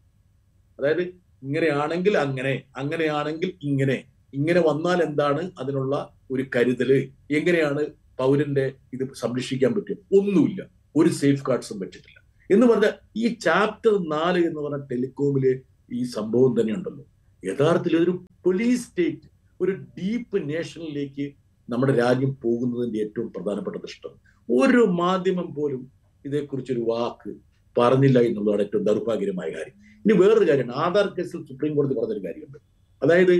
[0.79, 3.97] അതായത് ഇങ്ങനെയാണെങ്കിൽ അങ്ങനെ അങ്ങനെയാണെങ്കിൽ ഇങ്ങനെ.
[4.33, 5.95] ഇങ്ങനെ വന്നാൽ എന്താണ് അതിനുള്ള
[6.31, 6.91] ഒരു കരുതൽ?
[7.31, 7.81] എങ്ങനെയാണ്
[8.17, 10.61] പൗരന്റെ ഇത് സംരക്ഷിക്കാൻ പറ്റും ഒന്നുമില്ല.
[10.95, 12.17] ഒരു സേഫ് ഗാർഡ്സും വെച്ചിട്ടില്ല
[12.49, 15.45] എന്ന് പറഞ്ഞാൽ ഈ ചാപ്റ്റർ നാല് എന്ന് പറഞ്ഞ ടെലികോമിൽ
[15.91, 17.05] ഈ സംഭവം തന്നെ ഉണ്ടല്ലോ
[17.43, 18.13] യഥാർത്ഥത്തിൽ ഒരു
[18.45, 19.27] പോലീസ് സ്റ്റേറ്റ്
[19.59, 21.25] ഒരു ഡീപ്പ് നേഷനിലേക്ക്
[21.69, 24.13] നമ്മുടെ രാജ്യം പോകുന്നതിന്റെ ഏറ്റവും പ്രധാനപ്പെട്ട ദൃഷ്ടം
[24.49, 25.81] ഒരു മാധ്യമം പോലും
[26.25, 27.31] ഇതേക്കുറിച്ചൊരു വാക്ക്
[27.77, 29.75] പറഞ്ഞില്ല എന്നുള്ളതാണ് ഏറ്റവും ദൗർഭാഗ്യകരമായ കാര്യം.
[30.03, 32.57] ഇനി വേറൊരു കാര്യമാണ് ആധാർ കേസിൽ സുപ്രീം കോടതി പറഞ്ഞൊരു കാര്യമുണ്ട്.
[33.01, 33.35] അതായത്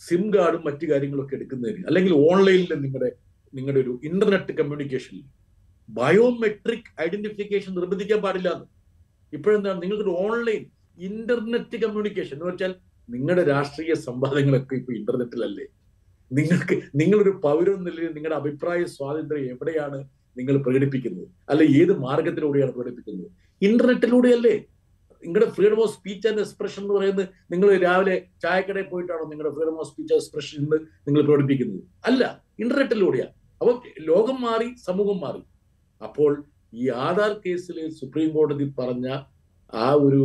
[0.00, 3.10] സിം കാർഡും മറ്റു കാര്യങ്ങളൊക്കെ എടുക്കുന്നതിന് അല്ലെങ്കിൽ ഓൺലൈനിൽ നിങ്ങളുടെ
[3.54, 5.24] നിങ്ങളുടെ ഒരു ഇന്റർനെറ്റ് കമ്മ്യൂണിക്കേഷനിൽ
[5.88, 8.66] ബയോമെട്രിക് ഐഡന്റിഫിക്കേഷൻ നിർബന്ധിക്കാൻ പാടില്ല എന്ന്.
[9.32, 9.78] ഇപ്പോഴെന്താണ്?
[9.82, 10.62] നിങ്ങൾക്കൊരു ഓൺലൈൻ
[10.98, 12.74] ഇന്റർനെറ്റ് കമ്മ്യൂണിക്കേഷൻ എന്ന് വെച്ചാൽ
[13.08, 15.66] നിങ്ങളുടെ രാഷ്ട്രീയ സംവാദങ്ങളൊക്കെ ഇപ്പൊ ഇന്റർനെറ്റിലല്ലേ?
[16.32, 19.98] നിങ്ങൾക്ക് നിങ്ങളൊരു പൗരൻ നിലയിൽ നിങ്ങളുടെ അഭിപ്രായ സ്വാതന്ത്ര്യം എവിടെയാണ്?
[20.38, 21.28] നിങ്ങൾ പ്രകടിപ്പിക്കുന്നത്?
[21.50, 23.30] അല്ലെ ഏത് മാർഗത്തിലൂടെയാണ് പ്രകടിപ്പിക്കുന്നത്?
[23.68, 24.56] ഇന്റർനെറ്റിലൂടെയല്ലേ?
[25.24, 29.88] നിങ്ങളുടെ freedom of speech and expression എന്ന് പറയുന്നത് നിങ്ങൾ രാവിലെ ചായക്കടയിൽ പോയിട്ടാണോ നിങ്ങളുടെ ഫ്രീഡം ഓഫ്
[29.90, 31.82] സ്പീച്ച് എക്സ്പ്രഷൻ എന്ന് നിങ്ങൾ പ്രകടിപ്പിക്കുന്നത്?
[32.08, 32.22] അല്ല
[32.62, 33.34] ഇന്റർനെറ്റിലൂടെയാണ്.
[33.60, 33.72] അപ്പൊ
[34.10, 35.42] ലോകം മാറി സമൂഹം മാറി.
[36.00, 36.30] അപ്പോൾ
[36.74, 39.08] ഈ ആധാർ കേസിൽ സുപ്രീം കോടതി പറഞ്ഞ
[39.84, 40.22] ആ ഒരു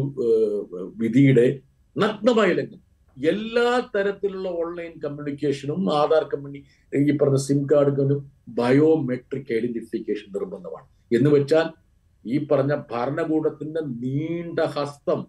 [1.01, 1.47] വിധിയുടെ
[1.95, 2.84] നഗ്നമായ ലംഘനം.
[3.17, 6.59] എല്ലാ തരത്തിലുള്ള ഓൺലൈൻ കമ്മ്യൂണിക്കേഷനും ആധാർ കമ്മ്യൂണി
[6.93, 8.19] ഈ പറഞ്ഞ സിം കാർഡുകളും
[8.59, 10.87] ബയോമെട്രിക് ഐഡന്റിഫിക്കേഷൻ നിർബന്ധമാണ്.
[11.11, 11.67] എന്ന് വെച്ചാൽ
[12.25, 15.19] ഈ പറഞ്ഞ ഭരണകൂടത്തിന്റെ നീണ്ട ഹസ്തം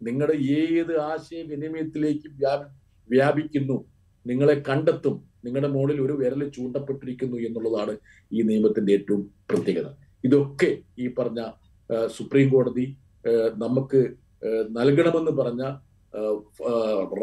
[0.00, 2.68] നിങ്ങളുടെ ഏത് ആശയവിനിമയത്തിലേക്ക് വ്യാപി
[3.08, 3.76] വ്യാപിക്കുന്നു
[4.26, 7.94] നിങ്ങളെ കണ്ടെത്തും നിങ്ങളുടെ മുകളിൽ ഒരു വിരൽ ചൂണ്ടപ്പെട്ടിരിക്കുന്നു എന്നുള്ളതാണ്
[8.32, 9.88] ഈ നിയമത്തിന്റെ ഏറ്റവും പ്രത്യേകത.
[10.24, 11.40] ഇതൊക്കെ ഈ പറഞ്ഞ
[12.16, 12.84] സുപ്രീം കോടതി
[13.56, 14.00] നമുക്ക്
[14.78, 15.62] നൽകണമെന്ന് പറഞ്ഞ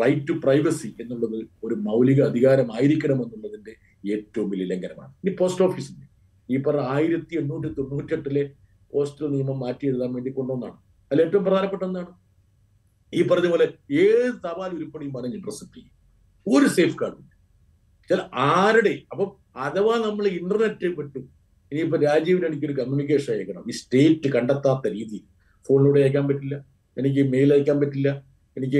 [0.02, 3.74] റൈറ്റ് ടു പ്രൈവസി എന്നുള്ളത് ഒരു മൗലിക അധികാരമായിരിക്കണം എന്നുള്ളതിന്റെ
[4.14, 5.12] ഏറ്റവും വലിയ ലംഘനമാണ്.
[5.24, 6.08] ഇനി പോസ്റ്റ് ഓഫീസിന്റെ
[6.50, 8.44] ഈ പറഞ്ഞ ആയിരത്തി എണ്ണൂറ്റി തൊണ്ണൂറ്റെട്ടിലെ
[8.94, 10.78] പോസ്റ്റൽ നിയമം മാറ്റി എഴുതാൻ വേണ്ടി കൊണ്ടുവന്നാണ്
[11.12, 12.12] അതിൽ ഏറ്റവും പ്രധാനപ്പെട്ട എന്താണ്?
[13.14, 15.96] ഈ പറഞ്ഞതുപോലെ പോലെ ഏത് തപാൽ ഉരുപ്പടിയും പറഞ്ഞ് ഇന്റർസെപ്റ്റ് ചെയ്യും
[16.48, 17.24] ഒരു സേഫ് ഗാർഡ്
[18.10, 18.94] ചില ആരുടെ?
[19.12, 21.20] അപ്പം അഥവാ നമ്മൾ ഇന്റർനെറ്റ് വിട്ടു
[21.72, 23.64] ഇനിയിപ്പോ രാജീവിന് എനിക്കൊരു കമ്മ്യൂണിക്കേഷൻ അയക്കണം.
[23.72, 25.24] ഈ സ്റ്റേറ്റ് കണ്ടെത്താത്ത രീതിയിൽ
[25.68, 26.56] ഫോണിലൂടെ അയക്കാൻ പറ്റില്ല.
[26.98, 28.10] എനിക്ക് മെയിൽ അയക്കാൻ പറ്റില്ല.
[28.60, 28.80] എനിക്ക്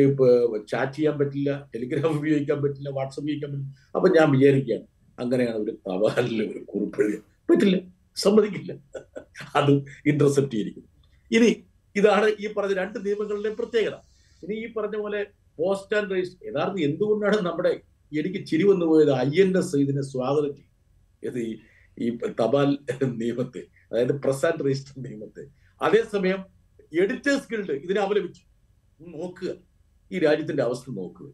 [0.68, 3.74] ചാറ്റ് ചെയ്യാൻ പറ്റില്ല ടെലിഗ്രാം ഉപയോഗിക്കാൻ പറ്റില്ല വാട്സപ്പ് ഉപയോഗിക്കാൻ പറ്റില്ല.
[3.96, 4.86] അപ്പൊ ഞാൻ വിചാരിക്കുകയാണ്
[5.18, 7.08] അങ്ങനെയാണ് ഒരു തപാലിൽ ഒരു കുറിപ്പ്
[7.50, 7.78] പറ്റില്ല
[8.18, 8.72] സമ്മതിക്കില്ല.
[9.58, 9.74] അത്
[10.06, 10.86] ഇന്റർസെപ്റ്റ് ചെയ്തിരിക്കും
[11.32, 11.50] ഇനി
[11.96, 13.96] ഇതാണ് ഈ പറഞ്ഞ രണ്ട് നിയമങ്ങളിലെ പ്രത്യേകത.
[14.44, 15.22] ഇനി ഈ പറഞ്ഞ പോലെ
[15.60, 17.72] പോസ്റ്റ് ആൻഡ് റേസ് യഥാർത്ഥം എന്തുകൊണ്ടാണ് നമ്മുടെ
[18.12, 19.12] എനിക്ക് ചിരി വന്നു പോയത്?
[19.26, 20.76] ഐ എൻ എസ് ഇതിനെ സ്വാഗതം ചെയ്യും.
[21.24, 21.40] ഇത്
[21.98, 22.10] ഈ
[22.42, 22.70] തപാൽ
[23.22, 25.44] നിയമത്തെ അതായത് പ്രസ് ആൻഡ് രജിസ്റ്റർ നിയമത്തെ.
[25.82, 26.42] അതേസമയം
[26.94, 28.44] എഡിറ്റേഴ്സ് ഗിൽഡ് ഇതിനെ അപലപിച്ചു.
[29.00, 29.50] നോക്കുക.
[30.12, 31.30] ഈ രാജ്യത്തിന്റെ അവസ്ഥ നോക്കുക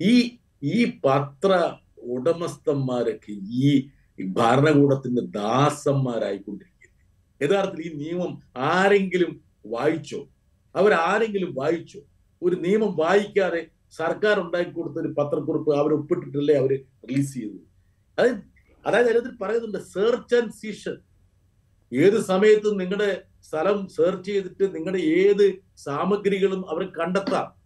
[0.00, 0.14] ഈ
[0.62, 1.52] ഈ പത്ര
[2.02, 3.32] ഉടമസ്ഥന്മാരൊക്കെ
[3.64, 3.70] ഈ
[4.18, 6.96] ഭരണകൂടത്തിന്റെ ദാസന്മാരായിക്കൊണ്ടിരിക്കുന്നു.
[7.40, 9.32] യഥാർത്ഥത്തിൽ ഈ നിയമം ആരെങ്കിലും
[9.66, 10.20] വായിച്ചോ
[10.74, 12.00] അവരാരെങ്കിലും വായിച്ചോ
[12.42, 13.60] ഒരു നിയമം വായിക്കാതെ
[13.90, 16.72] സർക്കാർ ഉണ്ടാക്കി കൊടുത്ത ഒരു പത്രക്കുറിപ്പ് അവർ ഒപ്പിട്ടിട്ടല്ലേ അവർ
[17.08, 17.62] റിലീസ് ചെയ്തത്
[18.18, 18.30] അത്
[18.84, 20.96] അതായത് അതിനകത്ത് പറയുന്നുണ്ട് സെർച്ച് ആൻഡ് സീഷൻ
[21.92, 25.46] ഏത് സമയത്തും നിങ്ങളുടെ സ്ഥലം സെർച്ച് ചെയ്തിട്ട് നിങ്ങളുടെ ഏത്
[25.76, 27.57] സാമഗ്രികളും അവർ കണ്ടെത്താം.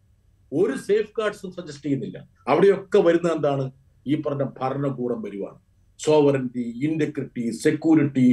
[0.61, 2.18] ഒരു സേഫ് ഗാർഡ്സും സജസ്റ്റ് ചെയ്യുന്നില്ല.
[2.50, 3.64] അവിടെയൊക്കെ വരുന്ന എന്താണ്?
[4.06, 5.59] ഈ പറഞ്ഞ ഭരണകൂടം വരുവാണ്.
[6.00, 8.26] സോവറിറ്റി ഇന്റഗ്രിറ്റി സെക്യൂരിറ്റി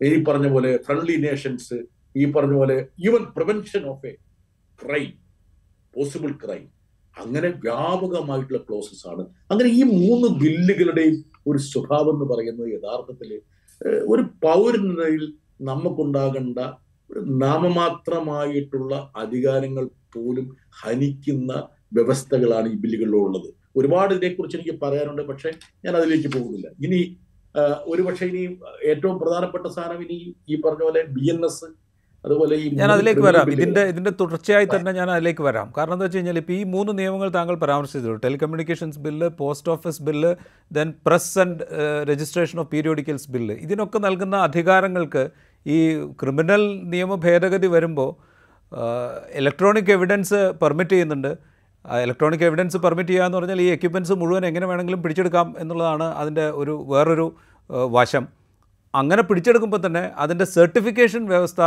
[0.00, 1.76] ഈ പറഞ്ഞ പോലെ ഫ്രണ്ട്ലി നേഷൻസ്
[2.16, 4.12] ഈ പറഞ്ഞ പോലെ even prevention of a
[4.78, 5.12] crime
[5.94, 6.64] possible crime
[7.16, 9.22] അങ്ങനെ വ്യാപകമായിട്ടുള്ള ക്ലോസസ് ആണ്.
[9.50, 11.16] അങ്ങനെ ഈ മൂന്ന് ബില്ലുകളുടെയും
[11.46, 13.30] ഒരു സ്വഭാവം എന്ന് പറയുന്നത് യഥാർത്ഥത്തിൽ
[14.12, 15.24] ഒരു പൗരനിൽ
[15.70, 16.58] നമുക്കുണ്ടാകേണ്ട
[17.10, 19.84] ഒരു നാമമാത്രമായിട്ടുള്ള അധികാരങ്ങൾ
[20.16, 20.48] പോലും
[20.82, 21.52] ഹനിക്കുന്ന
[21.96, 23.48] വ്യവസ്ഥകളാണ് ഈ ബില്ലുകളിലുള്ളത്.
[23.80, 25.50] ഒരുപാട് ഇതിനെക്കുറിച്ച് എനിക്ക് പറയാനുണ്ട് പക്ഷേ
[25.86, 26.68] ഞാൻ അതിലേക്ക് പോകുന്നില്ല.
[26.86, 27.00] ഇനി
[27.92, 28.44] ഒരുപക്ഷെ ഇനി
[28.92, 30.16] ഏറ്റവും പ്രധാനപ്പെട്ട സാധനം ഇനി
[30.52, 31.68] ഈ പറഞ്ഞ പോലെ ബി എൻ എസ്
[32.24, 33.50] അതുപോലെ ഈ ഞാൻ അതിലേക്ക് വരാം.
[33.54, 35.66] ഇതിന്റെ ഇതിന്റെ തുടർച്ചയായി തന്നെ ഞാൻ അതിലേക്ക് വരാം.
[35.76, 40.30] കാരണം എന്താ വെച്ച് കഴിഞ്ഞാൽ ഇപ്പോൾ ഈ മൂന്ന് നിയമങ്ങൾ താങ്കൾ പരാമർശിച്ചു telecommunications bill post office bill
[40.78, 41.66] then press and
[42.10, 43.56] registration of periodicals bill.
[43.66, 45.24] ഇതിനൊക്കെ നൽകുന്ന അധികാരങ്ങൾക്ക്
[45.66, 45.78] ഈ
[46.22, 48.10] ക്രിമിനൽ നിയമ ഭേദഗതി വരുമ്പോൾ
[49.40, 51.30] ഇലക്ട്രോണിക് എവിഡൻസ് പെർമിറ്റ് ചെയ്യുന്നുണ്ട്.
[51.84, 56.84] ഇലക്ട്രോണിക് എവിഡൻസ് പെർമിറ്റ് ചെയ്യുക എന്ന് പറഞ്ഞാൽ ഈ എക്യുപ്മെന്റ്സ് മുഴുവൻ എങ്ങനെ വേണമെങ്കിലും പിടിച്ചെടുക്കാം എന്നുള്ളതാണ് അതിന്റെ ഒരു
[56.88, 57.36] വേറൊരു
[57.70, 58.28] വശം.
[58.94, 61.60] അങ്ങനെ പിടിച്ചെടുക്കുമ്പോൾ തന്നെ അതിന്റെ സർട്ടിഫിക്കേഷൻ വ്യവസ്ഥ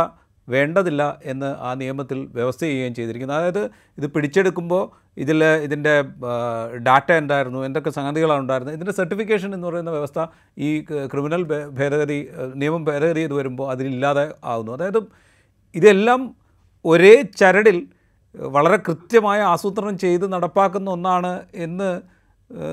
[0.48, 3.34] വേണ്ടതില്ല എന്ന് ആ നിയമത്തിൽ വ്യവസ്ഥ ചെയ്യുകയും ചെയ്തിരിക്കുന്നു.
[3.34, 6.02] അതായത് ഇത് പിടിച്ചെടുക്കുമ്പോൾ ഇതിൽ ഇതിന്റെ
[6.86, 10.26] ഡാറ്റ എന്തായിരുന്നു എന്തൊക്കെ സംഗതികളാണ് ഉണ്ടായിരുന്നത് ഇതിന്റെ സർട്ടിഫിക്കേഷൻ എന്ന് പറയുന്ന വ്യവസ്ഥ
[10.58, 10.80] ഈ
[11.12, 11.42] ക്രിമിനൽ
[11.78, 14.72] ഭേദഗതി നിയമം ഭേദഗതി ചെയ്ത് വരുമ്പോൾ അതിലില്ലാതെ ആവുന്നു.
[14.72, 15.00] അതായത്
[15.74, 16.39] ഇതെല്ലാം
[16.84, 17.78] ഒരേ ചരടിൽ
[18.54, 21.32] വളരെ കൃത്യമായ ആസൂത്രണം ചെയ്ത് നടപ്പാക്കുന്ന ഒന്നാണ്
[21.64, 21.88] എന്ന്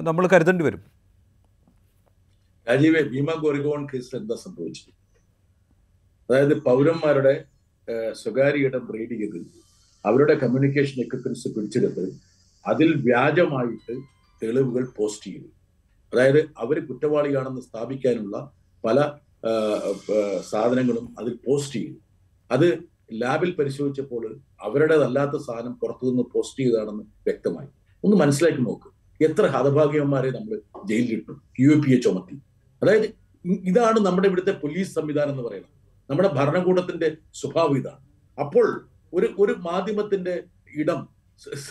[0.08, 0.82] നമ്മൾ കരുതേണ്ടി വരും.
[2.68, 4.92] രാജീവേ ഭീമ ഗോറിഗോൺ കേസിൽ എന്താ സംഭവിച്ചത്?
[6.30, 7.34] അതായത് പൗരന്മാരുടെ
[8.22, 9.40] സ്വകാര്യ ഇടം റെയ്ഡ് ചെയ്ത്
[10.06, 12.06] അവരുടെ കമ്മ്യൂണിക്കേഷൻ എക്യുപ്മെന്റ്സ് പിടിച്ചെടുത്ത്
[12.66, 13.96] അതിൽ വ്യാജമായിട്ട്
[14.42, 15.48] തെളിവുകൾ പോസ്റ്റ് ചെയ്തു.
[16.14, 18.38] അതായത് അവർ കുറ്റവാളിയാണെന്ന് സ്ഥാപിക്കാനുള്ള
[18.84, 18.98] പല
[20.52, 21.98] സാധനങ്ങളും അതിൽ പോസ്റ്റ് ചെയ്തു.
[22.52, 22.68] അത്
[23.14, 27.68] ലാബിൽ പരിശോധിച്ചപ്പോൾ അവരുടേതല്ലാത്ത സാധനം പുറത്തുനിന്ന് പോസ്റ്റ് ചെയ്തതാണെന്ന് വ്യക്തമായി.
[28.04, 28.98] ഒന്ന് മനസ്സിലാക്കി നോക്ക്.
[29.24, 31.32] എത്ര ഹതഭാഗ്യന്മാരെ നമ്മൾ ജയിലിലിട്ടു.
[31.60, 32.36] യു പി എ ചുമത്തി.
[32.84, 33.10] അതായത്
[33.46, 35.72] ഇതാണ് നമ്മുടെ ഇവിടുത്തെ പോലീസ് സംവിധാനം എന്ന് പറയുന്നത്.
[36.10, 38.00] നമ്മുടെ ഭരണകൂടത്തിന്റെ സ്വഭാവം ഇതാണ്.
[38.40, 40.44] അപ്പോൾ ഒരു ഒരു മാധ്യമത്തിന്റെ
[40.78, 41.08] ഇടം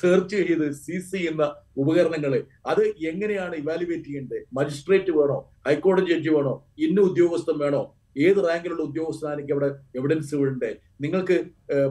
[0.00, 4.46] സെർച്ച് ചെയ്ത് സീസ് ചെയ്യുന്ന ഉപകരണങ്ങളെ അത് എങ്ങനെയാണ് ഇവാലുവേറ്റ് ചെയ്യേണ്ടത്?
[4.52, 5.50] മജിസ്ട്രേറ്റ് വേണോ?
[5.66, 6.66] ഹൈക്കോടതി ജഡ്ജി വേണോ?
[6.78, 7.94] ഇന്ന ഉദ്യോഗസ്ഥൻ വേണോ?
[8.24, 10.70] ഏത് റാങ്കിലുള്ള ഉദ്യോഗസ്ഥനാണെങ്കിൽ അവിടെ എവിഡൻസ് വേണ്ടേ
[11.04, 11.36] നിങ്ങൾക്ക്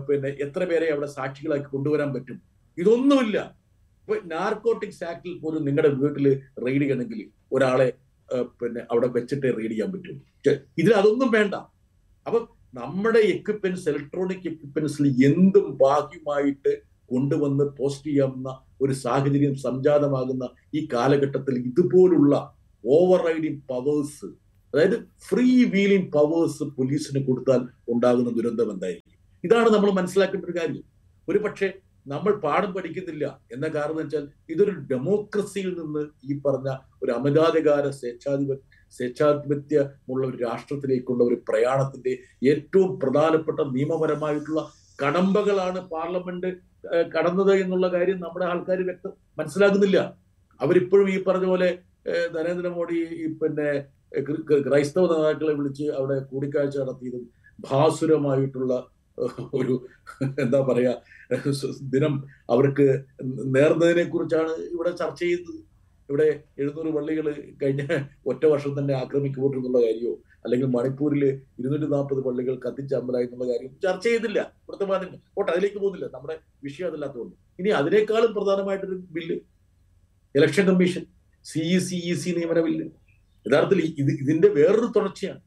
[0.07, 2.37] പിന്നെ എത്ര പേരെ അവിടെ സാക്ഷികളാക്കി കൊണ്ടുവരാൻ പറ്റും?
[2.77, 3.37] ഇതൊന്നുമില്ല.
[4.01, 6.25] ഇപ്പൊ നാർക്കോട്ടിക്സ് ആക്ടിൽ പോലും നിങ്ങളുടെ വീട്ടിൽ
[6.65, 7.21] റെയ്ഡ് ചെയ്യണമെങ്കിൽ
[7.55, 7.87] ഒരാളെ
[8.61, 10.17] പിന്നെ അവിടെ വെച്ചിട്ട് റെയ്ഡ് ചെയ്യാൻ പറ്റും.
[10.81, 11.55] ഇതിൽ അതൊന്നും വേണ്ട.
[12.25, 12.39] അപ്പൊ
[12.79, 16.71] നമ്മുടെ എക്യുപ്മെന്റ്സ് ഇലക്ട്രോണിക് എക്യുപ്മെന്റ്സിൽ എന്തും ഭാഗ്യമായിട്ട്
[17.11, 18.49] കൊണ്ടുവന്ന് പോസ്റ്റ് ചെയ്യാവുന്ന
[18.83, 20.45] ഒരു സാഹചര്യം സംജാതമാകുന്ന
[20.77, 22.35] ഈ കാലഘട്ടത്തിൽ ഇതുപോലുള്ള
[22.83, 24.27] ഓവർ റൈഡിങ് പവേഴ്സ്
[24.75, 24.95] അതായത്
[25.27, 27.61] ഫ്രീ വീലിംഗ് പവേഴ്സ് പോലീസിന് കൊടുത്താൽ
[27.93, 29.11] ഉണ്ടാകുന്ന ദുരന്തം എന്തായിരിക്കും?
[29.43, 30.83] ഇതാണ് നമ്മൾ മനസ്സിലാക്കേണ്ട ഒരു കാര്യം.
[31.27, 31.67] ഒരു പക്ഷേ
[32.07, 36.69] നമ്മൾ പാഠം പഠിക്കുന്നില്ല എന്ന കാരണം വെച്ചാൽ ഇതൊരു ഡെമോക്രസിയിൽ നിന്ന് ഈ പറഞ്ഞ
[37.03, 38.57] ഒരു അമിതാധികാര സ്വേച്ഛാധിപ
[38.93, 42.13] സ്വേച്ഛാധിപത്യമുള്ള ഒരു രാഷ്ട്രത്തിലേക്കുള്ള ഒരു പ്രയാണത്തിന്റെ
[42.51, 44.63] ഏറ്റവും പ്രധാനപ്പെട്ട നിയമപരമായിട്ടുള്ള
[44.99, 46.51] കടമ്പകളാണ് പാർലമെന്റ്
[47.15, 49.99] കടന്നത് എന്നുള്ള കാര്യം നമ്മുടെ ആൾക്കാർ വ്യക്തം മനസ്സിലാക്കുന്നില്ല
[50.61, 51.69] അവരിപ്പോഴും ഈ പറഞ്ഞ പോലെ
[52.35, 52.99] നരേന്ദ്രമോദി
[53.41, 53.69] പിന്നെ
[54.67, 57.23] ക്രൈസ്തവ നേതാക്കളെ വിളിച്ച് അവിടെ കൂടിക്കാഴ്ച നടത്തിയതും
[57.67, 58.73] ഭാസുരമായിട്ടുള്ള
[59.53, 59.75] ഒരു
[60.43, 60.93] എന്താ പറയാ
[61.93, 62.13] ദിനം
[62.49, 62.87] അവർക്ക്
[63.55, 65.61] നേർന്നതിനെ കുറിച്ചാണ് ഇവിടെ ചർച്ച ചെയ്യുന്നത്.
[66.09, 66.27] ഇവിടെ
[66.61, 67.27] എഴുന്നൂറ് പള്ളികൾ
[67.61, 67.83] കഴിഞ്ഞ
[68.25, 70.13] ഒറ്റ വർഷം തന്നെ ആക്രമിക്കപ്പെട്ടു കാര്യമോ
[70.45, 71.23] അല്ലെങ്കിൽ മണിപ്പൂരിൽ
[71.59, 74.39] ഇരുന്നൂറ്റി നാൽപ്പത് പള്ളികൾ കത്തിച്ചമ്പലായി എന്നുള്ള കാര്യം ചർച്ച ചെയ്തില്ല.
[74.63, 75.21] ഇവിടുത്തെ മാധ്യമം.
[75.37, 76.09] ഓട്ടെ അതിലേക്ക് പോകുന്നില്ല.
[76.13, 77.35] നമ്മുടെ വിഷയം അതില്ലാത്തതുകൊണ്ട്.
[77.59, 79.37] ഇനി അതിനേക്കാളും പ്രധാനമായിട്ടൊരു bill
[80.35, 81.05] election commission
[81.45, 82.85] C E C E C നിയമന ബില്ല്.
[83.47, 85.41] യഥാർത്ഥത്തിൽ ഇത് ഇതിന്റെ വേറൊരു തുടർച്ചയാണ്.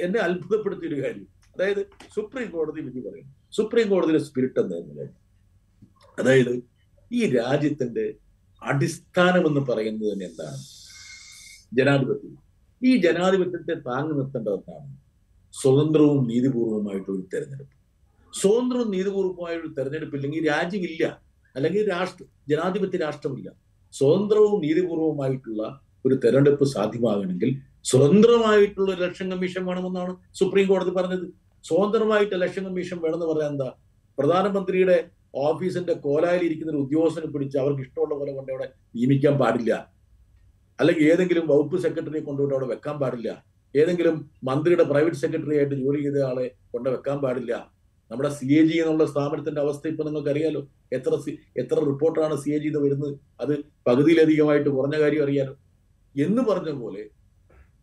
[0.00, 1.26] എന്നെ അത്ഭുതപ്പെടുത്തിയ ഒരു കാര്യം.
[1.56, 3.34] അതായത് സുപ്രീം കോടതി വിധി പറയുന്നു.
[3.52, 5.02] സുപ്രീം കോടതിയുടെ സ്പിരിറ്റ് എന്തായിരുന്നു
[6.18, 6.62] അതായത്
[7.12, 8.14] ഈ രാജ്യത്തിന്റെ
[8.62, 10.56] അടിസ്ഥാനം എന്ന് പറയുന്നത് തന്നെ എന്താണ്?
[11.76, 12.38] ജനാധിപത്യം.
[12.84, 15.00] ഈ ജനാധിപത്യത്തെ താങ്ങി നിർത്തേണ്ടത് എന്താണ്
[15.52, 17.74] സ്വതന്ത്രവും നീതിപൂർവമായിട്ടുള്ള ഒരു തെരഞ്ഞെടുപ്പ്.
[18.40, 21.22] സ്വതന്ത്രവും നീതിപൂർവമായ ഒരു തെരഞ്ഞെടുപ്പ് ഇല്ലെങ്കിൽ രാജ്യമില്ല.
[21.56, 23.52] അല്ലെങ്കിൽ രാഷ്ട്ര ജനാധിപത്യ രാഷ്ട്രമില്ല.
[23.92, 27.50] സ്വതന്ത്രവും നീതിപൂർവമായിട്ടുള്ള ഒരു തെരഞ്ഞെടുപ്പ് സാധ്യമാകണമെങ്കിൽ
[27.90, 31.26] സ്വതന്ത്രമായിട്ടുള്ള ഒരു ഇലക്ഷൻ കമ്മീഷൻ വേണമെന്നാണ് സുപ്രീം കോടതി പറഞ്ഞത്.
[31.64, 33.68] സ്വതന്ത്രമായിട്ട് ഇലക്ഷൻ കമ്മീഷൻ വേണമെന്ന് പറയാൻ എന്താ?
[34.18, 34.96] പ്രധാനമന്ത്രിയുടെ
[35.48, 39.72] ഓഫീസിന്റെ കോലായിൽ ഇരിക്കുന്ന ഒരു ഉദ്യോഗസ്ഥനെ പിടിച്ച് അവർക്ക് ഇഷ്ടമുള്ള പോലെ കൊണ്ട് അവിടെ നിയമിക്കാൻ പാടില്ല.
[40.78, 43.30] അല്ലെങ്കിൽ ഏതെങ്കിലും വകുപ്പ് സെക്രട്ടറിയെ കൊണ്ടുകൊണ്ട് അവിടെ വെക്കാൻ പാടില്ല.
[43.74, 44.16] ഏതെങ്കിലും
[44.48, 47.54] മന്ത്രിയുടെ പ്രൈവറ്റ് സെക്രട്ടറി ആയിട്ട് ജോലി ചെയ്ത ആളെ കൊണ്ട് വെക്കാൻ പാടില്ല.
[48.10, 50.60] നമ്മുടെ സി എ ജി എന്നുള്ള സ്ഥാപനത്തിന്റെ അവസ്ഥ ഇപ്പൊ നിങ്ങൾക്ക് അറിയാലോ
[50.96, 51.12] എത്ര
[51.62, 53.12] എത്ര റിപ്പോർട്ടാണ് സി എ ജി വരുന്നത്?
[53.42, 53.52] അത്
[53.88, 55.54] പകുതിയിലധികമായിട്ട് കുറഞ്ഞ കാര്യം അറിയാലോ.
[56.16, 57.10] എന്ന് പറഞ്ഞ പോലെ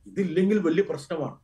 [0.08, 1.38] ഇതില്ലെങ്കിൽ വലിയ പ്രശ്നമാണ്.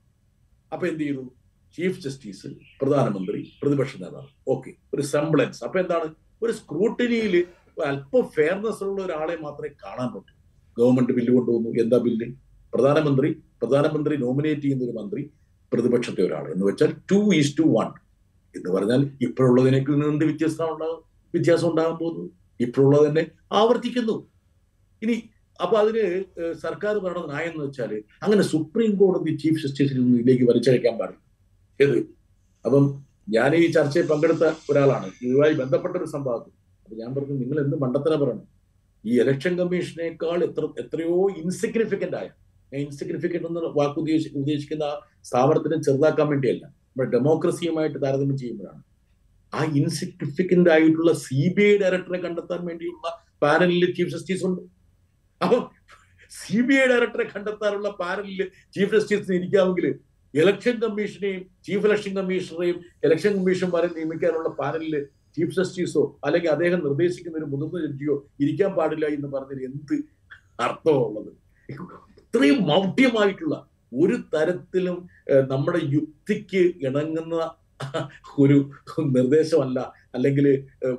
[0.73, 1.33] അപ്പൊ എന്ത് ചെയ്തു?
[1.77, 2.47] ചീഫ് ജസ്റ്റിസ്
[2.81, 4.27] പ്രധാനമന്ത്രി പ്രതിപക്ഷ നേതാവ്.
[4.47, 6.15] ഓക്കെ ഒരു സെംബ്ലൻസ് അപ്പൊ എന്താണ്?
[6.43, 7.45] ഒരു സ്ക്രൂട്ടിനിയിൽ
[7.85, 10.33] അല്പം ഫെയർനെസ് ഉള്ള ഒരാളെ മാത്രമേ കാണാൻ പറ്റൂ.
[10.77, 11.69] ഗവൺമെന്റ് ബില്ല് കൊണ്ടുവന്നു.
[11.69, 12.27] എന്താ ബില്ല്?
[12.73, 15.29] പ്രധാനമന്ത്രി പ്രധാനമന്ത്രി നോമിനേറ്റ് ചെയ്യുന്ന ഒരു മന്ത്രി
[15.73, 17.87] പ്രതിപക്ഷത്തെ ഒരാൾ എന്ന് വെച്ചാൽ ടു ഈസ് ടു വൺ
[18.55, 22.31] എന്ന് പറഞ്ഞാൽ ഇപ്പോഴുള്ളതിനേക്ക് എന്ത് വ്യത്യസ്തം ഉണ്ടാകും വ്യത്യാസം ഉണ്ടാകാൻ പോകുന്നു.
[22.59, 24.29] ഇപ്പോഴുള്ളത് തന്നെ ആവർത്തിക്കുന്നു.
[25.01, 26.03] ഇനി അപ്പൊ അതിന്
[26.63, 27.91] സർക്കാർ പറയുന്ന ന്യായം എന്ന് വെച്ചാൽ
[28.25, 31.21] അങ്ങനെ സുപ്രീം കോടതി ചീഫ് ജസ്റ്റിസിൽ നിന്ന് ഇതിലേക്ക് വലിച്ചഴക്കാൻ പാടില്ല.
[31.79, 31.97] ഏത്?
[32.65, 32.85] അപ്പം
[33.35, 35.07] ഞാൻ ഈ ചർച്ചയിൽ പങ്കെടുത്ത ഒരാളാണ്.
[35.25, 36.53] ഇതുമായി ബന്ധപ്പെട്ട ഒരു സംഭവത്തിൽ
[36.85, 38.47] അപ്പൊ ഞാൻ പറഞ്ഞു നിങ്ങൾ എന്ത് മണ്ടത്തര പറയണം?
[39.05, 42.29] ഈ ഇലക്ഷൻ കമ്മീഷനേക്കാൾ എത്ര എത്രയോ ഇൻസിഗ്നിഫിക്കന്റ് ആയ
[42.71, 44.85] ഇൻസിഗ്നിഫിക്കന്റ് എന്ന് വാക്ക് ഉദ്ദേശി ഉദ്ദേശിക്കുന്ന
[45.29, 46.63] സ്ഥാപനത്തിനെ ചെറുതാക്കാൻ വേണ്ടിയല്ല.
[46.65, 48.81] നമ്മുടെ ഡെമോക്രസിയുമായിട്ട് താരതമ്യം ചെയ്യുമ്പോഴാണ്.
[49.53, 53.07] ആ ഇൻസിഗ്നിഫിക്കന്റ് ആയിട്ടുള്ള സി ബി ഐ ഡയറക്ടറെ കണ്ടെത്താൻ വേണ്ടിയുള്ള
[53.43, 54.61] പാനലിൽ ചീഫ് ജസ്റ്റിസ് ഉണ്ട്.
[55.43, 55.57] അപ്പൊ
[56.31, 58.41] സി ബി ഐ ഡയറക്ടറെ കണ്ടെത്താനുള്ള പാനലിൽ
[58.75, 59.87] ചീഫ് ജസ്റ്റിസിന് ഇരിക്കാമെങ്കിൽ
[60.33, 64.95] ഇലക്ഷൻ കമ്മീഷനെയും ചീഫ് ഇലക്ഷൻ കമ്മീഷണറെയും ഇലക്ഷൻ കമ്മീഷന്മാരെ നിയമിക്കാനുള്ള പാനലിൽ
[65.37, 69.95] ചീഫ് ജസ്റ്റിസോ അല്ലെങ്കിൽ അദ്ദേഹം നിർദ്ദേശിക്കുന്ന ഒരു മുതിർന്ന ജഡ്ജിയോ ഇരിക്കാൻ പാടില്ല എന്ന് പറഞ്ഞതിൽ എന്ത്
[70.59, 71.31] അർത്ഥമുള്ളത്
[71.69, 73.55] ഇത്രയും മൗഢ്യമായിട്ടുള്ള
[73.95, 74.97] ഒരു തരത്തിലും
[75.49, 77.35] നമ്മുടെ യുക്തിക്ക് ഇണങ്ങുന്ന
[78.39, 78.57] ഒരു
[79.09, 79.79] നിർദ്ദേശമല്ല
[80.15, 80.45] അല്ലെങ്കിൽ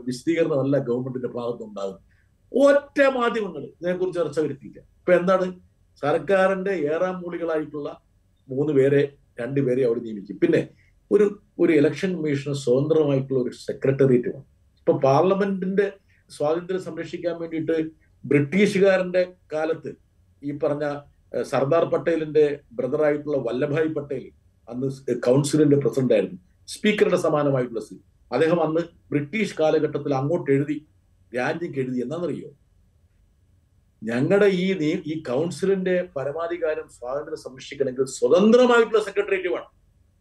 [0.03, 2.03] വിശദീകരണമല്ല ഗവൺമെന്റിന്റെ ഭാഗത്തുനിന്നുണ്ടാകുന്നത്
[2.55, 4.79] ഒറ്റ മാധ്യമങ്ങൾ ഇതിനെക്കുറിച്ച് ചർച്ച വരുത്തിയില്ല.
[5.01, 5.47] ഇപ്പൊ എന്താണ്?
[6.03, 7.89] സർക്കാരിന്റെ ഏറാം മൂളികളായിട്ടുള്ള
[8.49, 9.03] മൂന്ന് പേരെ
[9.41, 10.39] രണ്ടുപേരെ അവിടെ നിയമിക്കും.
[10.39, 10.69] പിന്നെ
[11.11, 11.27] ഒരു
[11.59, 14.47] ഒരു ഇലക്ഷൻ കമ്മീഷന് സ്വതന്ത്രമായിട്ടുള്ള ഒരു സെക്രട്ടേറിയറ്റ് വേണം.
[14.81, 15.87] ഇപ്പൊ പാർലമെന്റിന്റെ
[16.31, 17.77] സ്വാതന്ത്ര്യം സംരക്ഷിക്കാൻ വേണ്ടിയിട്ട്
[18.25, 19.91] ബ്രിട്ടീഷുകാരന്റെ കാലത്ത്
[20.43, 20.85] ഈ പറഞ്ഞ
[21.43, 24.25] സർദാർ പട്ടേലിന്റെ ബ്രദറായിട്ടുള്ള വല്ലഭായ് പട്ടേൽ
[24.69, 24.89] അന്ന്
[25.27, 26.39] കൗൺസിലിന്റെ പ്രസിഡന്റ് ആയിരുന്നു.
[26.69, 28.05] സ്പീക്കറുടെ സമാനമായിട്ടുള്ള സീറ്റ്.
[28.33, 30.77] അദ്ദേഹം അന്ന് ബ്രിട്ടീഷ് കാലഘട്ടത്തിൽ അങ്ങോട്ട് എഴുതി
[31.37, 32.51] രാജ്യക്ക് എഴുതി എന്നാണെന്നറിയോ
[34.03, 34.65] ഞങ്ങളുടെ ഈ
[35.07, 39.71] ഈ കൗൺസിലിന്റെ പരമാധികാരം സ്വാതന്ത്ര്യം സംരക്ഷിക്കണമെങ്കിൽ സ്വതന്ത്രമായിട്ടുള്ള സെക്രട്ടേറിയറ്റ് വേണം.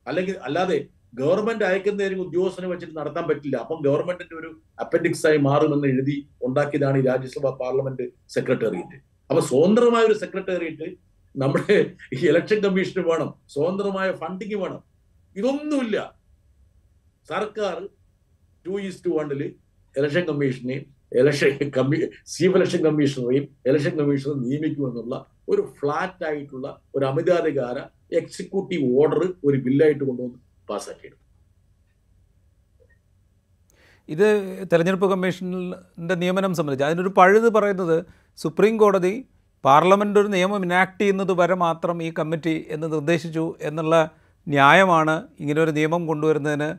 [0.08, 3.58] അല്ലെങ്കിൽ അല്ലാതെ ഗവൺമെന്റ് അയക്കുന്നതിന് ഉദ്യോഗസ്ഥനെ വെച്ചിട്ട് നടത്താൻ പറ്റില്ല.
[3.58, 8.98] അപ്പം ഗവൺമെന്റിന്റെ ഒരു അപ്പൻഡിക്സ് ആയി മാറുമെന്ന് എഴുതി ഉണ്ടാക്കിയതാണ് ഈ രാജ്യസഭ പാർലമെന്റ് സെക്രട്ടേറിയറ്റ്
[9.30, 10.98] അപ്പൊ സ്വതന്ത്രമായ ഒരു സെക്രട്ടേറിയറ്റ്
[11.36, 13.34] നമ്മുടെ ഈ ഇലക്ഷൻ കമ്മീഷന് വേണം.
[13.50, 14.84] സ്വതന്ത്രമായ ഫണ്ടിങ് വേണം.
[15.36, 16.20] ഇതൊന്നുമില്ല.
[17.30, 17.90] സർക്കാർ
[18.68, 19.10] ടു ഈസ് ടു
[19.96, 21.98] ഇലക്ഷൻ കമ്മീഷനെയും ഇലക്ഷൻ കമ്മീ
[22.28, 25.18] ചീഫ് ഇലക്ഷൻ കമ്മീഷണറെയും ഇലക്ഷൻ കമ്മീഷണർ നിയമിക്കുമെന്നുള്ള
[25.50, 27.78] ഒരു ഫ്ലാറ്റ് ആയിട്ടുള്ള ഒരു അമിതാധികാര
[28.18, 31.22] എക്സിക്യൂട്ടീവ് ഓർഡർ ഒരു ബില്ലായിട്ട് കൊണ്ടുവന്ന് പാസ്സാക്കിയെടുക്കും
[34.10, 34.28] ഇത്
[34.72, 37.98] തെരഞ്ഞെടുപ്പ് കമ്മീഷനിന്റെ നിയമനം സംബന്ധിച്ച് അതിനൊരു പഴുത് പറയുന്നത്
[38.38, 39.14] സുപ്രീം കോടതി
[39.64, 43.96] പാർലമെന്റ് ഒരു നിയമം ഇനാക്ട് ചെയ്യുന്നത് വരെ മാത്രം ഈ കമ്മിറ്റി എന്ന് നിർദ്ദേശിച്ചു എന്നുള്ള
[44.48, 46.70] ന്യായമാണ് ഇങ്ങനെ ഒരു നിയമം കൊണ്ടുവരുന്നതിന്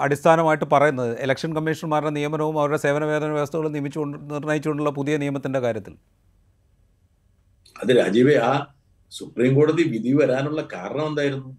[0.00, 5.94] അടിസ്ഥാനമായിട്ട് പറയുന്നത് ഇലക്ഷൻ കമ്മീഷണർമാരുടെ നിയമനവും അവരുടെ സേവന വേതന വ്യവസ്ഥകളും നിയമിച്ചുകൊണ്ട് നിർണയിച്ചുകൊണ്ടുള്ള പുതിയ നിയമത്തിന്റെ കാര്യത്തിൽ.
[7.76, 8.52] അത് രാജീവേ ആ
[9.12, 11.50] സുപ്രീം കോടതി വിധി വരാനുള്ള കാരണം എന്തായിരുന്നു?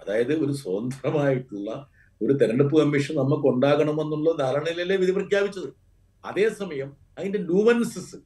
[0.00, 1.70] അതായത് ഒരു സ്വതന്ത്രമായിട്ടുള്ള
[2.22, 5.68] ഒരു തെരഞ്ഞെടുപ്പ് കമ്മീഷൻ നമുക്ക് ഉണ്ടാകണമെന്നുള്ള ധാരണയിലല്ലേ വിധി പ്രഖ്യാപിച്ചത്.
[6.24, 8.18] അതേസമയം അതിന്റെ ന്യൂവൻസസ്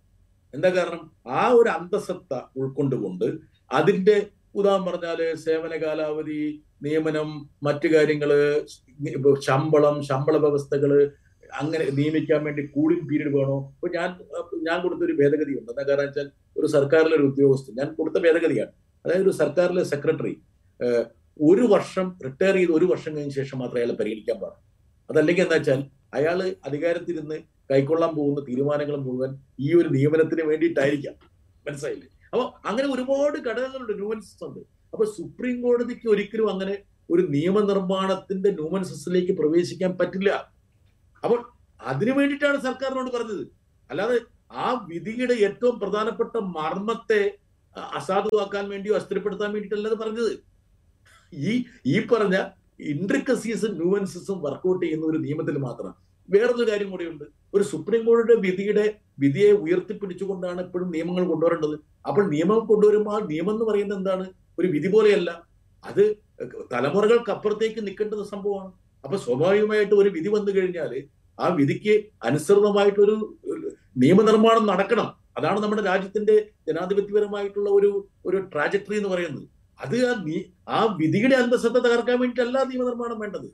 [0.55, 1.11] എന്താ കാരണം?
[1.27, 3.29] ആ ഒരു അന്തസത്ത ഉൾക്കൊണ്ടുകൊണ്ട്
[3.73, 6.41] അതിന്റെ ഉദാഹരണം പറഞ്ഞാൽ സേവന കാലാവധി
[6.87, 7.29] നിയമനം
[7.67, 8.31] മറ്റു കാര്യങ്ങൾ
[9.19, 10.93] ഇപ്പൊ ശമ്പളം ശമ്പള വ്യവസ്ഥകൾ
[11.61, 13.57] അങ്ങനെ നിയമിക്കാൻ വേണ്ടി കൂളിംഗ് പീരീഡ് വേണോ?
[13.75, 14.09] ഇപ്പൊ ഞാൻ
[14.69, 16.27] ഞാൻ കൊടുത്തൊരു ഭേദഗതി ഉണ്ട് എന്താ കാരണം വെച്ചാൽ
[16.59, 18.73] ഒരു സർക്കാരിലെ ഒരു ഉദ്യോഗസ്ഥൻ ഞാൻ കൊടുത്ത ഭേദഗതിയാണ്.
[19.05, 20.35] അതായത് ഒരു സർക്കാരിലെ സെക്രട്ടറി
[21.51, 24.63] ഒരു വർഷം റിട്ടയർ ചെയ്ത് ഒരു വർഷം കഴിഞ്ഞ ശേഷം മാത്രമേ അയാളെ പരിഗണിക്കാൻ പാടുള്ളൂ.
[25.11, 25.81] അതല്ലെങ്കിൽ എന്താ വെച്ചാൽ
[26.19, 26.39] അയാൾ
[26.69, 27.37] അധികാരത്തിരുന്ന്
[27.71, 29.31] കൈക്കൊള്ളാൻ പോകുന്ന തീരുമാനങ്ങൾ മുഴുവൻ
[29.67, 31.15] ഈ ഒരു നിയമനത്തിന് വേണ്ടിയിട്ടായിരിക്കാം.
[31.67, 32.09] മനസ്സിലായില്ലേ?
[32.33, 34.61] അപ്പോൾ അങ്ങനെ ഒരുപാട് ഘടകങ്ങളുണ്ട് ന്യൂവൻസസ് ഉണ്ട്.
[34.93, 36.79] അപ്പൊ സുപ്രീം കോടതിക്ക് ഒരിക്കലും അങ്ങനെ
[37.11, 40.31] ഒരു നിയമനിർമ്മാണത്തിന്റെ ന്യൂവൻസസിലേക്ക് പ്രവേശിക്കാൻ പറ്റില്ല.
[41.25, 43.45] അപ്പോൾ അതിനു വേണ്ടിയിട്ടാണ് സർക്കാരിനോട് പറഞ്ഞത്.
[43.91, 44.21] അല്ലാതെ
[44.51, 47.39] ആ വിധിയുടെ ഏറ്റവും പ്രധാനപ്പെട്ട മർമ്മത്തെ
[47.93, 50.33] അസാധുവാക്കാൻ വേണ്ടിയോ അസ്ഥിരപ്പെടുത്താൻ വേണ്ടിയിട്ടല്ല പറഞ്ഞത്.
[51.33, 52.37] ഈ ഈ പറഞ്ഞ
[52.81, 55.95] ഇൻട്രിക്കസീസും ന്യൂവൻസസും വർക്കൗട്ട് ചെയ്യുന്ന ഒരു നിയമത്തിൽ മാത്രം.
[56.31, 57.25] വേറൊരു കാര്യം കൂടിയുണ്ട്.
[57.55, 61.77] ഒരു സുപ്രീം കോടതിയുടെ വിധിയുടെ വിധിയെ ഉയർത്തിപ്പിടിച്ചുകൊണ്ടാണ് എപ്പോഴും നിയമങ്ങൾ കൊണ്ടുവരേണ്ടത്.
[62.09, 64.48] അപ്പോൾ നിയമം കൊണ്ടുവരുമ്പോൾ നിയമം എന്ന് പറയുന്നത് എന്താണ്?
[64.59, 65.47] ഒരു വിധി പോലെയല്ല.
[65.85, 66.17] അത്
[66.73, 68.73] തലമുറകൾക്കപ്പുറത്തേക്ക് നിൽക്കേണ്ടുന്ന സംഭവമാണ്.
[69.05, 71.03] അപ്പൊ സ്വാഭാവികമായിട്ട് ഒരു വിധി വന്നു കഴിഞ്ഞാൽ
[71.41, 73.39] ആ വിധിക്ക് അനുസൃതമായിട്ടൊരു
[73.97, 75.15] നിയമനിർമ്മാണം നടക്കണം.
[75.39, 79.49] അതാണ് നമ്മുടെ രാജ്യത്തിന്റെ ജനാധിപത്യപരമായിട്ടുള്ള ഒരു ഒരു ട്രാജക്ടറി എന്ന് പറയുന്നത്.
[79.81, 83.45] അത് ആ നീ ആ വിധിയുടെ അന്തസ്സത്തെ തകർക്കാൻ വേണ്ടിയിട്ടല്ല നിയമനിർമ്മാണം വേണ്ടത്.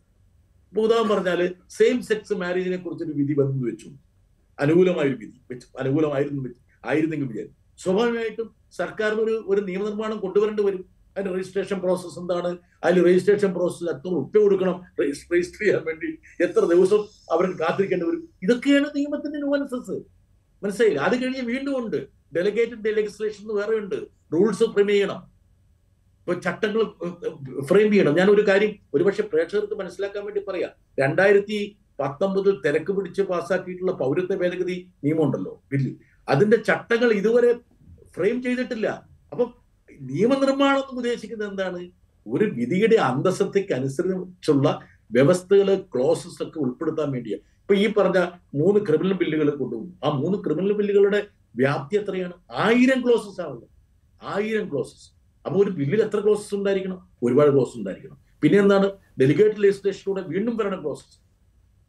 [0.70, 3.88] ഇപ്പൊ ഉദാഹരണം പറഞ്ഞാൽ സെയിം സെക്സ് മാരേജിനെ കുറിച്ചൊരു വിധി വന്നു വെച്ചു.
[4.60, 5.66] അനുകൂലമായ ഒരു വിധി വെച്ചു.
[5.78, 6.48] അനുകൂലമായിരുന്നു
[6.86, 7.56] ആയിരുന്നെങ്കിൽ വിചാരിച്ചു.
[7.78, 10.93] സ്വാഭാവികമായിട്ടും സർക്കാരിന് ഒരു ഒരു നിയമനിർമ്മാണം കൊണ്ടുവരേണ്ടി വരും.
[11.16, 12.58] അതിന്റെ രജിസ്ട്രേഷൻ പ്രോസസ്സ് എന്താണ്?
[12.84, 14.82] അതിൽ രജിസ്ട്രേഷൻ പ്രോസസ്സിൽ എത്ര ഉപ്പ കൊടുക്കണം?
[15.00, 17.00] രജിസ്റ്റർ ചെയ്യാൻ വേണ്ടി എത്ര ദിവസം
[17.32, 18.28] അവർ കാത്തിരിക്കേണ്ടി വരും?
[18.42, 20.02] ഇതൊക്കെയാണ് നിയമത്തിന്റെ ന്യൂവൻസസ്
[20.64, 21.00] മനസ്സിലായില്ല?
[21.00, 22.08] അത് കഴിഞ്ഞ് വീണ്ടും ഉണ്ട്.
[22.36, 23.94] ഡെലിഗേറ്റഡ് ലെജിസ്ലേഷൻ വേറെ ഉണ്ട്.
[24.32, 25.34] റൂൾസ് ഫ്രെയിം ചെയ്യണം.
[26.18, 26.82] ഇപ്പൊ ചട്ടങ്ങൾ
[27.62, 28.14] ഫ്രെയിം ചെയ്യണം.
[28.14, 30.70] ഞാൻ ഒരു കാര്യം ഒരുപക്ഷെ പ്രേക്ഷകർക്ക് മനസ്സിലാക്കാൻ വേണ്ടി പറയാം.
[31.00, 35.62] രണ്ടായിരത്തി പത്തൊമ്പതിൽ തിരക്ക് പിടിച്ച് പാസ്സാക്കിയിട്ടുള്ള പൗരത്വ ഭേദഗതി നിയമമുണ്ടല്ലോ.
[35.72, 35.94] ബില്ല്
[36.28, 37.52] അതിന്റെ ചട്ടങ്ങൾ ഇതുവരെ
[38.16, 39.08] ഫ്രെയിം ചെയ്തിട്ടില്ല.
[39.32, 39.63] അപ്പം
[40.00, 41.90] നിയമനിർമ്മാണം എന്ന് ഉദ്ദേശിക്കുന്നത് എന്താണ്?
[42.26, 44.80] ഒരു വിധിയുടെ അന്തസ്സത്തേക്ക് അനുസരിച്ചുള്ള
[45.12, 48.18] വ്യവസ്ഥകൾ ക്ലോസസ് ഒക്കെ ഉൾപ്പെടുത്താൻ വേണ്ടിയാണ് ഇപ്പൊ ഈ പറഞ്ഞ
[48.54, 51.26] മൂന്ന് ക്രിമിനൽ ബില്ലുകൾ കൊണ്ടുപോകും ആ മൂന്ന് ക്രിമിനൽ ബില്ലുകളുടെ
[51.56, 52.32] വ്യാപ്തി എത്രയാണ്?
[52.52, 53.68] ആയിരം ക്ലോസസ് ആണല്ലോ
[54.22, 55.06] ആയിരം ക്ലോസസ്
[55.46, 57.08] അപ്പൊ ഒരു ബില്ലിൽ എത്ര ക്ലോസസ് ഉണ്ടായിരിക്കണം?
[57.22, 58.18] ഒരുപാട് ക്ലോസസ് ഉണ്ടായിരിക്കണം.
[58.42, 58.90] പിന്നെ എന്താണ്?
[59.20, 61.18] ഡെലിഗേറ്റ് ലെജിസ്ലേഷനിലൂടെ വീണ്ടും വരണം ക്ലോസസ്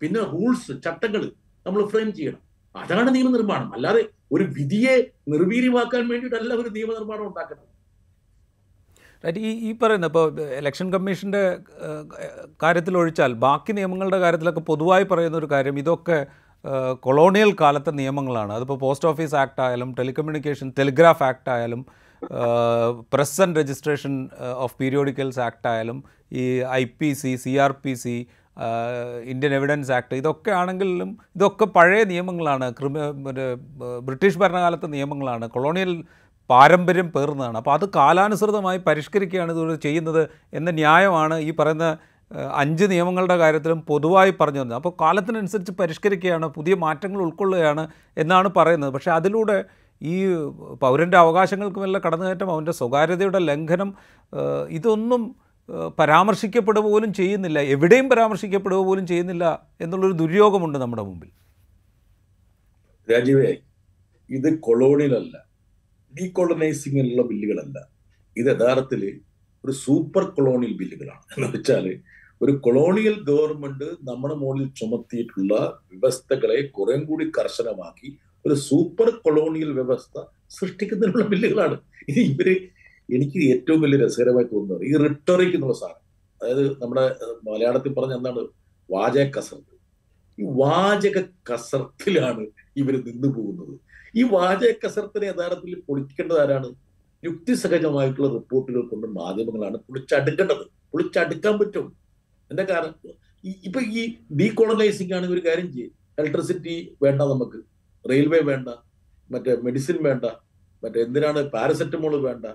[0.01, 1.31] പിന്നെ റൂൾസ് ചട്ടങ്ങൾ
[1.65, 2.41] നമ്മൾ ഫ്രെയിം ചെയ്യണം.
[2.75, 3.73] അതാണ് നിയമനിർമ്മാണം.
[3.73, 7.74] അല്ലാതെ ഒരു വിധിയെ നിർവീര്യമാക്കാൻ വേണ്ടിയിട്ടല്ല ഒരു നിയമനിർമ്മാണം ഉണ്ടാക്കുന്നത്
[9.29, 11.57] ഈ ഈ പറയുന്ന ഇപ്പോൾ ഇലക്ഷൻ കമ്മീഷന്റെ
[12.63, 16.25] കാര്യത്തിൽ ഒഴിച്ചാൽ ബാക്കി നിയമങ്ങളുടെ കാര്യത്തിലൊക്കെ പൊതുവായി പറയുന്ന ഒരു കാര്യം ഇതൊക്കെ
[16.93, 18.53] കൊളോണിയൽ കാലത്തെ നിയമങ്ങളാണ്.
[18.53, 21.85] അതിപ്പോൾ പോസ്റ്റ് ഓഫീസ് ആക്ട് ആയാലും ടെലികമ്മ്യൂണിക്കേഷൻ ടെലിഗ്രാഫ് ആക്ട് ആയാലും
[23.13, 28.27] press and registration of periodicals act ആയാലും ഈ I P C C R P C
[29.23, 32.73] Indian evidence act ഇതൊക്കെ ആണെങ്കിലും ഇതൊക്കെ പഴയ നിയമങ്ങളാണ്.
[32.73, 32.99] ക്രിമി
[33.99, 35.49] ബ്രിട്ടീഷ് ഭരണകാലത്തെ നിയമങ്ങളാണ്.
[35.49, 36.03] കൊളോണിയൽ
[36.49, 41.97] പാരമ്പര്യം പേർന്നതാണ് അപ്പോൾ അത് കാലാനുസൃതമായി പരിഷ്കരിക്കുകയാണ് ഇത് ചെയ്യുന്നത് എന്ന ന്യായമാണ് ഈ പറയുന്ന
[42.53, 44.77] അഞ്ച് നിയമങ്ങളുടെ കാര്യത്തിലും പൊതുവായി പറഞ്ഞു തന്നത്.
[44.77, 48.93] അപ്പോൾ കാലത്തിനനുസരിച്ച് പരിഷ്കരിക്കുകയാണ് പുതിയ മാറ്റങ്ങൾ ഉൾക്കൊള്ളുകയാണ് എന്നാണ് പറയുന്നത്.
[48.93, 49.63] പക്ഷേ അതിലൂടെ
[50.01, 50.15] ഈ
[50.81, 53.93] പൗരന്റെ അവകാശങ്ങൾക്കുമെല്ലാം കടന്നുകയറ്റം അവന്റെ സ്വകാര്യതയുടെ ലംഘനം
[54.69, 55.35] ഇതൊന്നും
[55.99, 57.59] പരാമർശിക്കപ്പെടുക പോലും ചെയ്യുന്നില്ല.
[57.59, 59.45] എവിടെയും പരാമർശിക്കപ്പെടുക പോലും ചെയ്യുന്നില്ല
[59.81, 61.29] എന്നുള്ളൊരു ദുര്യോഗമുണ്ട് നമ്മുടെ മുമ്പിൽ.
[63.11, 63.53] രാജീവേ
[64.29, 65.15] ഇത് കൊളോണിയൽ
[66.15, 67.87] അല്ല ഡീകോളനൈസിംഗിലുള്ള ബില്ലുകളല്ല.
[68.37, 69.21] ഇത് യഥാർത്ഥത്തിൽ
[69.65, 71.23] ഒരു സൂപ്പർ കൊളോണിയൽ ബില്ലുകളാണ്.
[71.37, 72.01] എന്ന് വെച്ചാൽ
[72.41, 81.25] ഒരു കൊളോണിയൽ ഗവൺമെന്റ് നമ്മുടെ മുകളിൽ ചുമത്തിയിട്ടുള്ള വ്യവസ്ഥകളെ കുറേ കൂടി കർശനമാക്കി ഒരു സൂപ്പർ കൊളോണിയൽ വ്യവസ്ഥ സൃഷ്ടിക്കുന്നതിനുള്ള
[81.25, 81.79] ബില്ലുകളാണ്.
[82.09, 82.49] ഇത് ഇവർ
[83.13, 86.03] എനിക്ക് ഏറ്റവും വലിയ രസകരമായി തോന്നുന്നത് ഈ റിട്ടറിക് എന്നുള്ള സാധനം.
[86.41, 87.15] അതായത് നമ്മുടെ
[87.49, 88.47] മലയാളത്തിൽ പറഞ്ഞ എന്താണ്?
[88.91, 89.75] വാചക കസർത്ത്.
[90.41, 91.21] ഈ വാചക
[91.53, 92.47] കസർത്തിലാണ്
[92.77, 93.84] ഇവർ നിന്നു പോകുന്നത്.
[94.15, 96.75] ഈ വാചക കസർത്തിനെ യഥാർത്ഥത്തിൽ പൊളിക്കേണ്ടത് ആരാണ്?
[97.25, 100.65] യുക്തിസഹജമായിട്ടുള്ള റിപ്പോർട്ടുകൾ കൊണ്ട് മാധ്യമങ്ങളാണ് പൊളിച്ചടുക്കേണ്ടത്.
[100.93, 101.95] പൊളിച്ചടുക്കാൻ പറ്റും.
[102.51, 102.95] എന്താ കാരണം?
[103.45, 105.91] ഇപ്പൊ ഈ ഡീകോളനൈസിംഗ് ആണ് ഒരു കാര്യം ചെയ്യും.
[106.19, 107.63] ഇലക്ട്രിസിറ്റി വേണ്ട നമുക്ക്.
[108.09, 108.69] റെയിൽവേ വേണ്ട.
[109.31, 110.25] മറ്റേ മെഡിസിൻ വേണ്ട.
[110.83, 112.45] മറ്റേ എന്തിനാണ് പാരസെറ്റമോൾ വേണ്ട.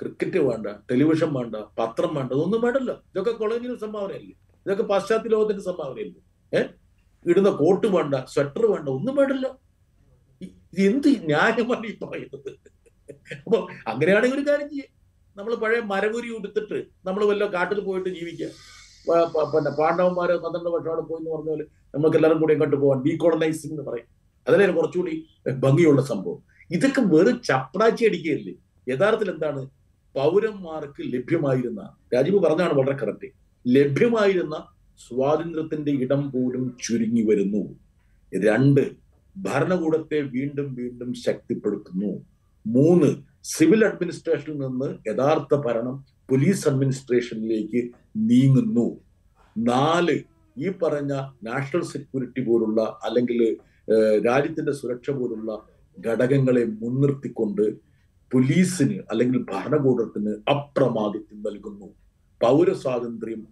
[0.00, 0.66] ക്രിക്കറ്റ് വേണ്ട.
[0.66, 1.56] ടെലിവിഷൻ വേണ്ട.
[1.56, 2.32] പത്രം വേണ്ട.
[2.32, 2.94] ഇതൊന്നും വേണ്ടല്ലോ.
[2.94, 4.34] ഇതൊക്കെ കൊളോണിയൽ സംഭാവനയല്ലേ.
[4.66, 6.20] ഇതൊക്കെ പാശ്ചാത്യ ലോകത്തിന്റെ സംഭാവനയല്ലേ.
[6.58, 6.68] ഏഹ്
[7.26, 8.88] ഇടുന്ന കോട്ട് വേണ്ട സ്വെറ്റർ വേണ്ട.
[8.88, 9.60] ഒന്നും വേണ്ടല്ലോ.
[10.72, 12.50] എന്ത് ന്യായമാണ് ഈ പറയുന്നത്?
[13.44, 13.58] അപ്പൊ
[13.90, 14.86] അങ്ങനെയാണെങ്കിൽ ഒരു കാര്യം ചെയ്യേ.
[15.36, 18.48] നമ്മൾ പഴയ മരമുരി ഉടുത്തിട്ട് നമ്മൾ വല്ല കാട്ടിൽ പോയിട്ട് ജീവിക്കുക
[19.52, 23.74] പിന്നെ പാണ്ഡവന്മാര് പന്ത്രണ്ട് വർഷം അവിടെ പോയി എന്ന് പറഞ്ഞ പോലെ നമുക്ക് എല്ലാവരും കൂടി ഇങ്ങോട്ട് പോകാം ഡീകോളനൈസിംഗ്
[23.74, 24.08] എന്ന് പറയും.
[24.46, 25.14] അതല്ലേ കുറച്ചുകൂടി
[25.64, 26.40] ഭംഗിയുള്ള സംഭവം.
[26.76, 28.54] ഇതൊക്കെ വെറും ചപ്പടാച്ചി അടിക്കുകയല്ലേ?
[28.86, 29.62] യഥാർത്ഥത്തിൽ എന്താണ്?
[30.14, 31.82] പൗരന്മാർക്ക് ലഭ്യമായിരുന്ന
[32.14, 33.28] രാജീവ് പറഞ്ഞാണ് വളരെ കറക്റ്റ്
[33.66, 34.56] ലഭ്യമായിരുന്ന
[35.00, 37.62] സ്വാതന്ത്ര്യത്തിന്റെ ഇടം പോലും ചുരുങ്ങി വരുന്നു.
[38.32, 38.84] രണ്ട്
[39.36, 42.12] ഭരണകൂടത്തെ വീണ്ടും വീണ്ടും ശക്തിപ്പെടുത്തുന്നു.
[42.66, 43.08] മൂന്ന്
[43.44, 47.80] സിവിൽ അഡ്മിനിസ്ട്രേഷനിൽ നിന്ന് യഥാർത്ഥ ഭരണം പോലീസ് അഡ്മിനിസ്ട്രേഷനിലേക്ക്
[48.30, 48.86] നീങ്ങുന്നു.
[49.56, 50.16] നാല്
[50.56, 51.12] ഈ പറഞ്ഞ
[51.48, 53.40] നാഷണൽ സെക്യൂരിറ്റി പോലുള്ള അല്ലെങ്കിൽ
[54.26, 55.52] രാജ്യത്തിന്റെ സുരക്ഷ പോലുള്ള
[56.06, 57.64] ഘടകങ്ങളെ മുൻനിർത്തിക്കൊണ്ട്
[58.32, 61.88] പോലീസിന് അല്ലെങ്കിൽ ഭരണകൂടത്തിന് അപ്രമാദിത്വം നൽകുന്നു.
[62.40, 63.42] പൗരസ്വാതന്ത്ര്യം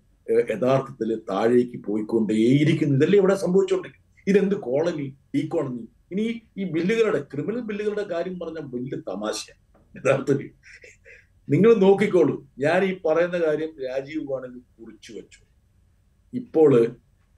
[0.51, 2.97] യഥാർത്ഥത്തിൽ താഴേക്ക് പോയിക്കൊണ്ടേയിരിക്കുന്നു.
[2.97, 5.17] ഇതല്ലേ ഇവിടെ സംഭവിച്ചുകൊണ്ടിരിക്കുന്നത് ഇതെന്ത് കോളനി?
[5.35, 5.89] ഈ കോളനി.
[6.13, 9.51] ഇനി ഈ ബില്ലുകളുടെ ക്രിമിനൽ ബില്ലുകളുടെ കാര്യം പറഞ്ഞ വലിയ തമാശ.
[9.97, 10.51] യഥാർത്ഥത്തിൽ.
[11.49, 12.49] നിങ്ങൾ നോക്കിക്കോളൂ.
[12.59, 15.39] ഞാൻ ഈ പറയുന്ന കാര്യം രാജീവ് ഗാന്ധി കുറിച്ചു വെച്ചു.
[16.35, 16.87] ഇപ്പോൾ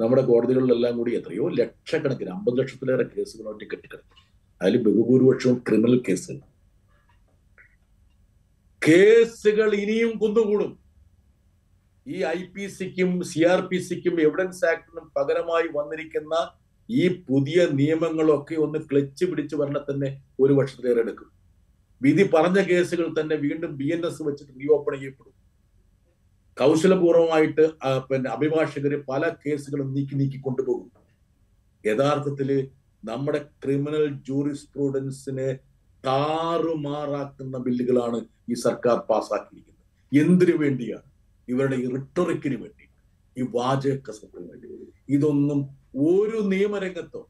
[0.00, 4.22] നമ്മുടെ കോടതികളിലെല്ലാം കൂടി എത്രയോ ലക്ഷക്കണക്കിന് അമ്പത് ലക്ഷത്തിലേറെ കേസുകളായിട്ട് കെട്ടിക്കിടക്കും
[4.62, 6.40] അതിൽ ബഹുഭൂരിപക്ഷവും ക്രിമിനൽ കേസുകൾ.
[8.88, 10.78] കേസുകൾ ഇനിയും കുന്നുകൂടും.
[12.06, 16.61] ഈ ഐ പി സിക്കും സി ആർ പി സിക്കും എവിഡൻസ് ആക്ടിനും പകരമായി വന്നിരിക്കുന്ന
[17.00, 20.08] ഈ പുതിയ നിയമങ്ങളൊക്കെ ഒന്ന് ക്ലച്ച് പിടിച്ച് വരണം തന്നെ
[20.42, 21.28] ഒരു വർഷത്തിലേറെ എടുക്കും.
[22.04, 25.34] വിധി പറഞ്ഞ കേസുകൾ തന്നെ വീണ്ടും ബി എൻ എസ് വെച്ചിട്ട് റീഓപ്പൺ ചെയ്യപ്പെടും.
[26.60, 27.64] കൗശലപൂർവമായിട്ട്
[28.08, 30.88] പിന്നെ അഭിഭാഷകര് പല കേസുകളും നീക്കി നീക്കി കൊണ്ടുപോകും.
[31.84, 32.50] യഥാർത്ഥത്തിൽ
[33.04, 35.48] നമ്മുടെ ക്രിമിനൽ ജൂറിസ്പ്രൂഡൻസിനെ
[36.04, 38.18] താറുമാറാക്കുന്ന ബില്ലുകളാണ്
[38.50, 39.80] ഈ സർക്കാർ പാസ്സാക്കിയിരിക്കുന്നത്.
[40.12, 41.08] എന്തിനു വേണ്ടിയാണ്?
[41.48, 42.86] ഇവരുടെ ഈ റിട്ടറിക്കിന് വേണ്ടി
[43.36, 44.10] ഈ വാചക
[44.48, 44.68] വേണ്ടി
[45.16, 45.60] ഇതൊന്നും
[45.94, 47.28] ഒരു നിയമരംഗത്തോ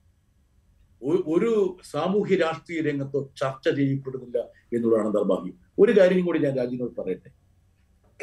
[1.03, 4.39] ഒരു സാമൂഹ്യ രാഷ്ട്രീയ രംഗത്തോ ചർച്ച ചെയ്യപ്പെടുന്നില്ല
[4.77, 5.55] എന്നുള്ളതാണ് ദൗർഭാഗ്യം.
[5.79, 7.31] ഒരു കാര്യം കൂടി ഞാൻ രാജ്യങ്ങളോട് പറയട്ടെ.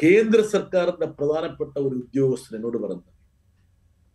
[0.02, 3.10] കേന്ദ്ര സർക്കാരിന്റെ പ്രധാനപ്പെട്ട ഒരു ഉദ്യോഗസ്ഥൻ എന്നോട് പറഞ്ഞത്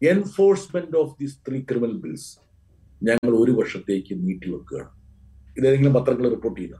[0.02, 2.40] enforcement of these three criminal bills
[3.04, 4.92] ഞങ്ങൾ ഒരു വർഷത്തേക്ക് നീട്ടിവെക്കുകയാണ്
[5.58, 6.76] ഇതേതെങ്കിലും പത്രങ്ങൾ റിപ്പോർട്ട് ചെയ്ത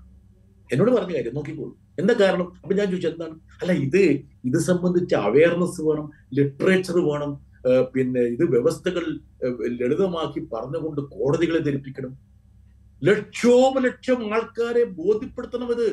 [0.72, 1.78] എന്നോട് പറഞ്ഞ കാര്യം നോക്കിക്കോളൂ.
[2.00, 2.48] എന്താ കാരണം?
[2.62, 3.40] അപ്പൊ ഞാൻ ചോദിച്ചു എന്താണ്?
[3.62, 4.02] അല്ല ഇത്
[4.46, 7.45] ഇത് സംബന്ധിച്ച് അവയർനെസ് വേണം ലിറ്ററേച്ചർ വേണം
[7.94, 9.06] പിന്നെ ഇത് വ്യവസ്ഥകൾ
[9.80, 12.12] ലളിതമാക്കി പറഞ്ഞുകൊണ്ട് കോടതികളെ ധരിപ്പിക്കണം.
[13.08, 15.88] ലക്ഷോപലക്ഷം ആൾക്കാരെ ബോധ്യപ്പെടുത്തണം ഇത്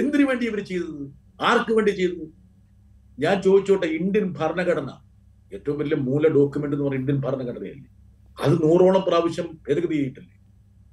[0.00, 1.02] എന്തിനു വേണ്ടി ഇവർ ചെയ്തത്?
[1.48, 2.24] ആർക്ക് വേണ്ടി ചെയ്തത്?
[3.24, 4.90] ഞാൻ ചോദിച്ചോട്ടെ ഇന്ത്യൻ ഭരണഘടന.
[5.56, 7.88] ഏറ്റവും വലിയ മൂല ഡോക്യുമെന്റ് എന്ന് പറയുന്നത് ഇന്ത്യൻ ഭരണഘടനയല്ലേ?
[8.44, 10.34] അത് നൂറോളം പ്രാവശ്യം ഭേദഗതി ചെയ്തിട്ടില്ലേ?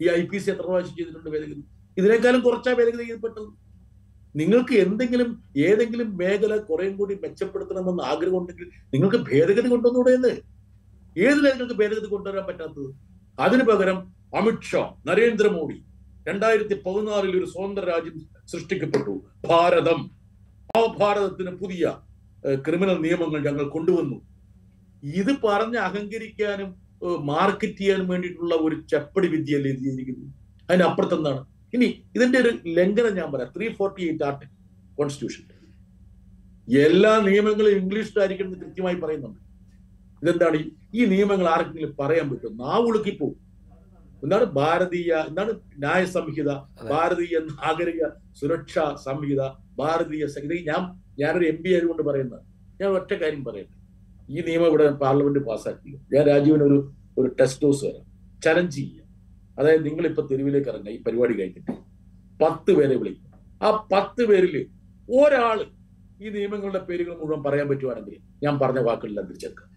[0.04, 1.64] ഈ ഐ പി സി എത്ര പ്രാവശ്യം ചെയ്തിട്ടുണ്ട് ഭേദഗതി?
[2.00, 3.50] ഇതിനേക്കാളും കുറച്ചാ ഭേദഗതി ചെയ്യപ്പെട്ടത്.
[4.36, 5.30] നിങ്ങൾക്ക് എന്തെങ്കിലും
[5.68, 10.34] ഏതെങ്കിലും മേഖല കുറേം കൂടി മെച്ചപ്പെടുത്തണമെന്ന് ആഗ്രഹം ഉണ്ടെങ്കിൽ നിങ്ങൾക്ക് ഭേദഗതി കൊണ്ടുവന്നൂടെ എന്ന്?
[11.16, 12.90] ഏതിലാ നിങ്ങൾക്ക് ഭേദഗതി കൊണ്ടുവരാൻ പറ്റാത്തത്?
[13.40, 13.98] അതിനു പകരം
[14.40, 15.78] അമിത്ഷാ നരേന്ദ്രമോദി
[16.28, 18.18] രണ്ടായിരത്തി പതിനാറിൽ ഒരു സ്വതന്ത്ര രാജ്യം
[18.52, 19.14] സൃഷ്ടിക്കപ്പെട്ടു.
[19.50, 20.00] ഭാരതം.
[20.78, 21.86] ആ ഭാരതത്തിന് പുതിയ
[22.66, 24.18] ക്രിമിനൽ നിയമങ്ങൾ ഞങ്ങൾ കൊണ്ടുവന്നു.
[25.22, 26.70] ഇത് പറഞ്ഞ് അഹങ്കരിക്കാനും
[27.30, 30.28] മാർക്കറ്റ് ചെയ്യാനും വേണ്ടിയിട്ടുള്ള ഒരു ചെപ്പടി വിദ്യയല്ലേ ഇത് ചെയ്തിരിക്കുന്നത്?
[30.70, 31.42] അതിനപ്പുറത്തെന്താണ്?
[31.74, 33.54] ഇനി ഇതിന്റെ ഒരു ലംഘനം ഞാൻ പറയാം.
[33.58, 34.46] Three forty eight art
[34.98, 35.62] constitution
[36.78, 39.40] എല്ലാ നിയമങ്ങളും ഇംഗ്ലീഷിലായിരിക്കണം എന്ന് കൃത്യമായി പറയുന്നുണ്ട്.
[40.26, 40.70] ഇതെന്താണ്?
[40.96, 43.36] ഈ- നിയമങ്ങൾ ആർക്കെങ്കിലും പറയാൻ പറ്റും നാവുളുക്കി പോകും
[44.24, 44.44] എന്താണ്?
[44.44, 45.52] ഭാരതീയ എന്താണ്?
[45.78, 46.52] ന്യായ സംഹിത
[46.90, 48.08] ഭാരതീയ നാഗരിക
[48.42, 49.42] സുരക്ഷാ സംഹിത
[49.78, 52.40] ഭാരതീയ സംഹിത ഞാൻ ഞാനൊരു എം പി ആയതുകൊണ്ട് പറയുന്നത്.
[52.82, 53.82] ഞാൻ ഒറ്റ കാര്യം പറയട്ടെ
[54.32, 58.42] ഈ നിയമം ഇവിടെ പാർലമെന്റ് പാസ്സാക്കില്ല ഞാൻ രാജീവിന് ഒരു ഒരു ടെസ്റ്റ് ഡോസ് തരാം.
[58.42, 59.01] ചലഞ്ച് ചെയ്യുക
[59.60, 61.72] അതായത് നിങ്ങൾ ഇപ്പൊ തെരുവിലേക്ക് ഇറങ്ങുക ഈ പരിപാടി കഴിഞ്ഞിട്ട്
[62.44, 63.32] പത്ത് പേരെ വിളിക്കും.
[63.64, 64.56] ആ പത്ത് പേരിൽ
[65.10, 65.60] ഒരാൾ
[66.24, 69.68] ഈ നിയമങ്ങളുടെ പേരുകൾ മുഴുവൻ പറയാൻ പറ്റുവാണെങ്കിൽ ഞാൻ പറഞ്ഞ വാക്കുകളെല്ലാം തിരിച്ചെടുക്കുക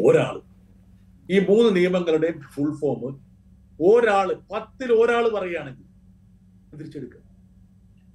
[0.00, 0.40] ഒരാൾ
[1.30, 3.20] ഈ മൂന്ന് നിയമങ്ങളുടെ ഫുൾ ഫോം
[3.80, 5.86] ഒരാൾ പത്തിൽ ഒരാൾ പറയുകയാണെങ്കിൽ
[6.78, 7.20] തിരിച്ചെടുക്കുക.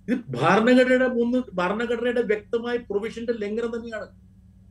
[0.10, 4.08] ഇത് ഭരണഘടനയുടെ മൂന്ന് ഭരണഘടനയുടെ വ്യക്തമായ പ്രൊവിഷന്റെ ലംഘനം തന്നെയാണ്.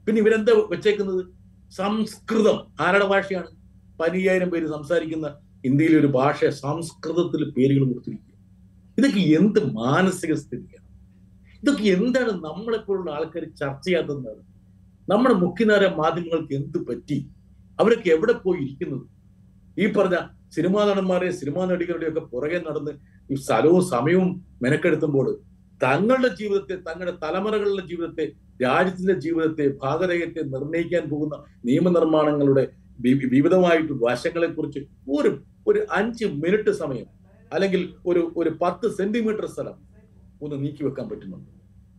[0.07, 1.27] പിന്നെ ഇവരെന്താ വെച്ചേക്കുന്നത്?
[1.71, 2.59] സംസ്കൃതം.
[2.81, 3.51] ആരുടെ ഭാഷയാണ്?
[4.01, 8.37] പതിനയ്യായിരം പേര് സംസാരിക്കുന്ന ഇന്ത്യയിലെ ഒരു ഭാഷ സംസ്കൃതത്തിൽ പേരുകൾ കൊടുത്തിരിക്കുക
[8.99, 10.87] ഇതൊക്കെ എന്ത് മാനസിക സ്ഥിതിയാണ്?
[11.63, 14.43] ഇതൊക്കെ എന്താണ് നമ്മളെപ്പോലുള്ള ആൾക്കാർ ചർച്ച ചെയ്യാത്തതെന്നാണ്
[15.09, 17.19] നമ്മുടെ മുഖ്യനാര മാധ്യമങ്ങൾക്ക് എന്ത് പറ്റി?
[17.79, 19.05] അവരൊക്കെ എവിടെ പോയി ഇരിക്കുന്നത്?
[19.77, 20.17] ഈ പറഞ്ഞ
[20.57, 22.93] സിനിമാ നടന്മാരെ സിനിമാ നടികളുടെയൊക്കെ പുറകെ നടന്ന്
[23.31, 24.31] ഈ സ്ഥലവും സമയവും
[24.63, 25.27] മെനക്കെടുത്തുമ്പോൾ
[25.81, 28.25] തങ്ങളുടെ ജീവിതത്തെ തങ്ങളുടെ തലമുറകളുടെ ജീവിതത്തെ
[28.65, 32.65] രാജ്യത്തിന്റെ ജീവിതത്തെ ഭാഗരേഖത്തെ നിർണയിക്കാൻ പോകുന്ന നിയമനിർമ്മാണങ്ങളുടെ
[33.05, 37.07] വിവിധമായിട്ട് വശങ്ങളെക്കുറിച്ച് ഒരു ഒരു അഞ്ച് മിനിറ്റ് സമയം
[37.53, 39.77] അല്ലെങ്കിൽ ഒരു ഒരു പത്ത് സെന്റിമീറ്റർ സ്ഥലം
[40.43, 41.51] ഒന്ന് നീക്കി വെക്കാൻ പറ്റുന്നുണ്ട്.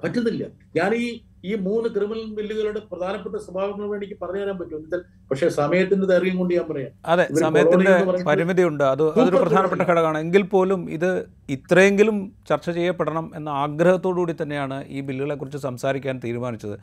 [0.03, 0.43] പറ്റുന്നില്ല.
[0.75, 4.97] ഞാൻ ഈ ഈ മൂന്ന് ക്രിമിനൽ ബില്ലുകളുടെ പ്രധാനപ്പെട്ട സ്വഭാവങ്ങൾ എനിക്ക് പറഞ്ഞു തരാൻ പറ്റും പക്ഷെ
[5.31, 6.91] പക്ഷേ സമയത്തിന്റെ ദൈർഘ്യം കൊണ്ട് ഞാൻ പറയാം.
[7.05, 8.25] അതെ സമയത്തിന്റെ പരിമിതി ഉണ്ട്.
[8.25, 9.81] പരിമിതിയുണ്ട് അത് അതൊരു പ്രധാനപ്പെട്ട.
[9.81, 10.17] ഘടകമാണ്.
[10.17, 16.75] എങ്കിൽ പോലും ഇത് ഇത്രയെങ്കിലും ചർച്ച ചെയ്യപ്പെടണം എന്ന ആഗ്രഹത്തോടു കൂടി തന്നെയാണ് ഈ ബില്ലുകളെ കുറിച്ച് സംസാരിക്കാൻ തീരുമാനിച്ചത്.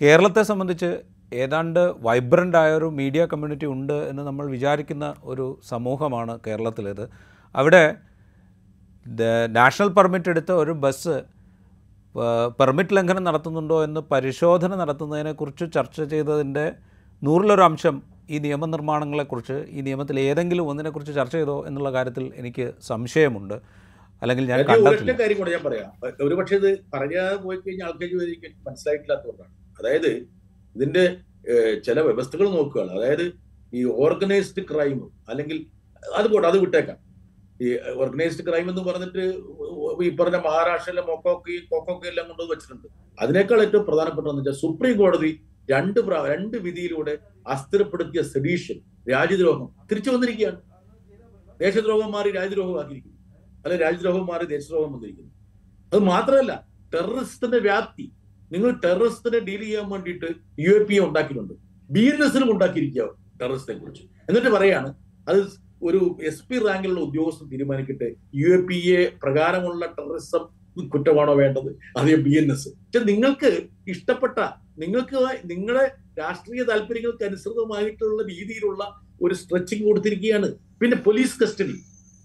[0.00, 0.90] കേരളത്തെ സംബന്ധിച്ച്
[1.32, 7.04] ഏതാണ്ട് വൈബ്രന്റ് ആയൊരു മീഡിയ കമ്മ്യൂണിറ്റി ഉണ്ട് എന്ന് നമ്മൾ വിചാരിക്കുന്ന ഒരു സമൂഹമാണ് കേരളത്തിലേത്.
[7.54, 7.84] അവിടെ
[9.58, 11.14] നാഷണൽ പെർമിറ്റ് എടുത്ത ഒരു ബസ്
[12.60, 16.72] പെർമിറ്റ് ലംഘനം നടത്തുന്നുണ്ടോ എന്ന് പരിശോധന നടത്തുന്നതിനെക്കുറിച്ച് ചർച്ച ചെയ്തതിന്റെ
[17.22, 23.56] നൂറിലൊരു അംശം ഈ നിയമനിർമ്മാണങ്ങളെക്കുറിച്ച് ഈ നിയമത്തിൽ ഏതെങ്കിലും ഒന്നിനെക്കുറിച്ച് ചർച്ച ചെയ്തോ എന്നുള്ള കാര്യത്തിൽ എനിക്ക് സംശയമുണ്ട്.
[24.22, 25.90] അല്ലെങ്കിൽ ഞാൻ കാര്യം കൂടെ ഞാൻ പറയാം.
[26.26, 28.10] ഒരു പക്ഷേ ഇത് പറയാതെ പോയി കഴിഞ്ഞാൽ ആൾക്കാർ
[28.68, 29.52] മനസ്സിലായിട്ടില്ലാത്തതുകൊണ്ടാണ്.
[29.82, 30.10] അതായത്
[30.76, 31.04] ഇതിന്റെ
[31.86, 32.92] ചില വ്യവസ്ഥകൾ നോക്കുകയാണ്.
[32.98, 33.24] അതായത്
[33.78, 34.98] ഈ ഓർഗനൈസ്ഡ് ക്രൈം
[35.30, 35.58] അല്ലെങ്കിൽ
[36.18, 36.98] അത് പോട്ടെ അത് വിട്ടേക്കാം.
[37.64, 37.68] ഈ
[38.02, 39.24] ഓർഗനൈസ്ഡ് ക്രൈം എന്ന് പറഞ്ഞിട്ട്
[40.06, 42.86] ഈ പറഞ്ഞ മഹാരാഷ്ട്രയിലെ മൊക്കോക്കി കൊക്കോക്കി എല്ലാം കൊണ്ടു വെച്ചിട്ടുണ്ട്.
[43.22, 45.32] അതിനേക്കാൾ ഏറ്റവും പ്രധാനപ്പെട്ടതെന്ന് വെച്ചാൽ സുപ്രീം കോടതി
[45.72, 46.00] രണ്ട്
[46.32, 47.14] രണ്ട് വിധിയിലൂടെ
[47.54, 48.78] അസ്ഥിരപ്പെടുത്തിയ സെഡീഷൻ
[49.12, 50.60] രാജ്യദ്രോഹം തിരിച്ചു വന്നിരിക്കുകയാണ്.
[51.64, 53.18] ദേശദ്രോഹം മാറി രാജ്യദ്രോഹമാക്കിയിരിക്കുന്നു
[53.64, 55.32] അല്ലെ രാജ്യദ്രോഹം മാറി ദേശദ്രോഹം വന്നിരിക്കുന്നു.
[55.92, 56.52] അത് മാത്രമല്ല
[56.94, 58.06] ടെററിസ്റ്റിന്റെ വ്യാപ്തി
[58.52, 60.28] നിങ്ങൾ ടെററിസ്റ്റിനെ ഡീൽ ചെയ്യാൻ വേണ്ടിയിട്ട്
[60.64, 61.54] യു എ പി എ ഉണ്ടാക്കിയിട്ടുണ്ട്.
[61.90, 62.48] ബി എൻ എസിലും
[63.82, 64.02] കുറിച്ച്.
[64.28, 64.90] എന്നിട്ട് പറയാണ്
[65.28, 65.40] അത്
[65.88, 68.08] ഒരു എസ് പി റാങ്കിലുള്ള ഉദ്യോഗസ്ഥൻ തീരുമാനിക്കട്ടെ
[68.40, 70.42] യു എ പി എ പ്രകാരമുള്ള ടെററിസം
[70.92, 71.70] കുറ്റമാണോ വേണ്ടത്?
[71.98, 72.70] അതേ ബി എൻ എസ്
[73.10, 73.50] നിങ്ങൾക്ക്
[73.94, 74.38] ഇഷ്ടപ്പെട്ട
[74.82, 75.18] നിങ്ങൾക്ക്
[75.52, 75.86] നിങ്ങളെ
[76.20, 78.82] രാഷ്ട്രീയ താല്പര്യങ്ങൾക്ക് അനുസൃതമായിട്ടുള്ള രീതിയിലുള്ള
[79.24, 80.48] ഒരു സ്ട്രെച്ചിങ് കൊടുത്തിരിക്കുകയാണ്.
[80.80, 81.76] പിന്നെ പോലീസ് കസ്റ്റഡി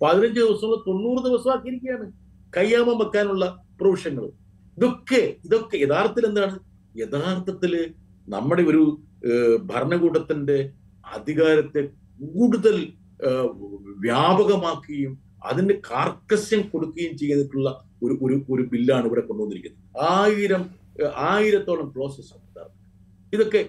[0.02, 2.06] പതിനഞ്ച് ദിവസങ്ങൾ തൊണ്ണൂറ് ദിവസമാക്കിയിരിക്കുകയാണ്
[2.58, 3.46] കയ്യാമം വെക്കാനുള്ള
[3.80, 4.30] പ്രൊവിഷനുകൾ
[4.78, 6.56] ഇതൊക്കെ ഇതൊക്കെ യഥാർത്ഥത്തിൽ എന്താണ്?
[6.96, 7.74] യഥാർത്ഥത്തിൽ
[8.28, 8.84] നമ്മുടെ ഒരു
[9.72, 10.58] ഭരണകൂടത്തിന്റെ
[11.18, 11.82] അധികാരത്തെ
[12.36, 12.76] കൂടുതൽ
[14.06, 15.14] വ്യാപകമാക്കുകയും
[15.50, 17.70] അതിന് കാർക്കസ്യം കൊടുക്കുകയും ചെയ്തിട്ടുള്ള
[18.04, 19.84] ഒരു ഒരു ഒരു ബില്ലാണ് ഇവിടെ കൊണ്ടുവന്നിരിക്കുന്നത്.
[20.16, 20.64] ആയിരം
[21.32, 22.34] ആയിരത്തോളം പ്രോസസ്
[23.34, 23.62] ഇതൊക്കെ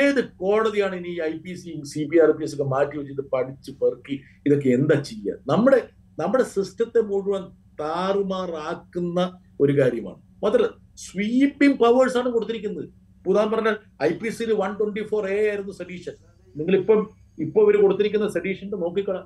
[0.00, 3.70] ഏത് കോടതിയാണ് ഇനി I P C C B R P S ഒക്കെ മാറ്റി വെച്ചിട്ട് പഠിച്ച്
[3.80, 4.16] പെറുക്കി
[4.46, 5.36] ഇതൊക്കെ എന്താ ചെയ്യുക?
[5.50, 5.80] നമ്മുടെ
[6.22, 7.42] നമ്മുടെ സിസ്റ്റത്തെ മുഴുവൻ
[7.80, 9.20] താറുമാറാക്കുന്ന
[9.60, 10.20] ഒരു കാര്യമാണ്.
[10.42, 10.70] മാത്രമല്ല
[11.06, 12.86] സ്വീപ്പിംഗ് പവേഴ്സ് ആണ് കൊടുത്തിരിക്കുന്നത്.
[13.26, 13.76] പുതാൻ പറഞ്ഞാൽ
[14.08, 16.14] ഐ പി സിയിൽ വൺ ട്വന്റി ഫോർ എ ആയിരുന്നു സഡീഷൻ
[16.58, 17.00] നിങ്ങൾ ഇപ്പം
[17.44, 19.18] ഇപ്പൊ ഇവർ കൊടുത്തിരിക്കുന്ന സതീഷിന്റെ നോക്കിക്കള.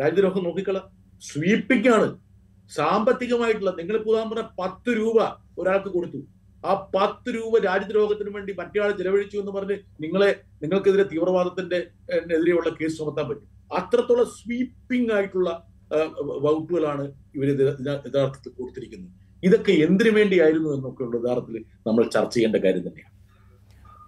[0.00, 0.78] രാജ്യദ്രോഹം നോക്കിക്കള.
[1.22, 2.08] സ്വീപ്പിംഗ് ആണ്.
[2.76, 5.18] സാമ്പത്തികമായിട്ടുള്ള നിങ്ങൾ പുതാൻ പറഞ്ഞ പത്ത് രൂപ
[5.60, 6.20] ഒരാൾക്ക് കൊടുത്തു.
[6.68, 10.30] ആ പത്ത് രൂപ രാജ്യദ്രോഹത്തിന് വേണ്ടി മറ്റേയാൾ ചെലവഴിച്ചു എന്ന് പറഞ്ഞ് നിങ്ങളെ
[10.62, 11.78] നിങ്ങൾക്കെതിരെ തീവ്രവാദത്തിന്റെ
[12.16, 13.48] എതിരെയുള്ള കേസ് ചുമത്താൻ പറ്റും.
[13.78, 15.50] അത്രത്തോളം സ്വീപ്പിംഗ് ആയിട്ടുള്ള
[16.44, 17.04] വകുപ്പുകളാണ്
[17.36, 19.12] ഇവർ യഥാർത്ഥത്തിൽ കൊടുത്തിരിക്കുന്നത്.
[19.44, 23.10] ഇതൊക്കെ എന്തിനു വേണ്ടിയായിരുന്നു എന്നൊക്കെ ഉള്ള ഉദാഹരണത്തിൽ നമ്മൾ ചർച്ച ചെയ്യേണ്ട കാര്യം തന്നെയാണ്.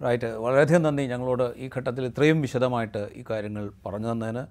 [0.05, 4.43] റൈറ്റ് വളരെയധികം നന്ദി ഞങ്ങളോട് ഈ ഘട്ടത്തിൽ ഇത്രയും വിശദമായിട്ട് ഈ കാര്യങ്ങൾ പറഞ്ഞു തന്നതിന്.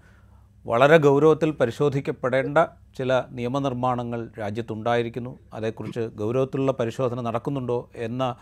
[0.65, 2.57] വളരെ ഗൗരവത്തിൽ പരിശോധിക്കപ്പെടേണ്ട
[2.97, 5.39] ചില നിയമനിർമ്മാണങ്ങൾ രാജ്യത്തുണ്ടായിരിക്കുന്നു.
[5.53, 8.35] അതേക്കുറിച്ച് ഗൗരവത്തിലുള്ള പരിശോധന നടക്കുന്നുണ്ടോ എന്ന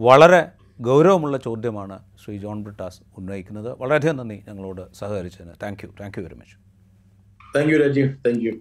[0.00, 3.76] വളരെ ഗൗരവമുള്ള ചോദ്യമാണ് ശ്രീ ജോൺ ബ്രിട്ടാസ് ഉന്നയിക്കുന്നത്.
[3.78, 5.52] വളരെയധികം നന്ദി ഞങ്ങളോട് സഹകരിച്ചതിന്.
[5.62, 6.56] Thank you thank you very much
[7.56, 8.08] thank you Rajeev.
[8.26, 8.52] Thank you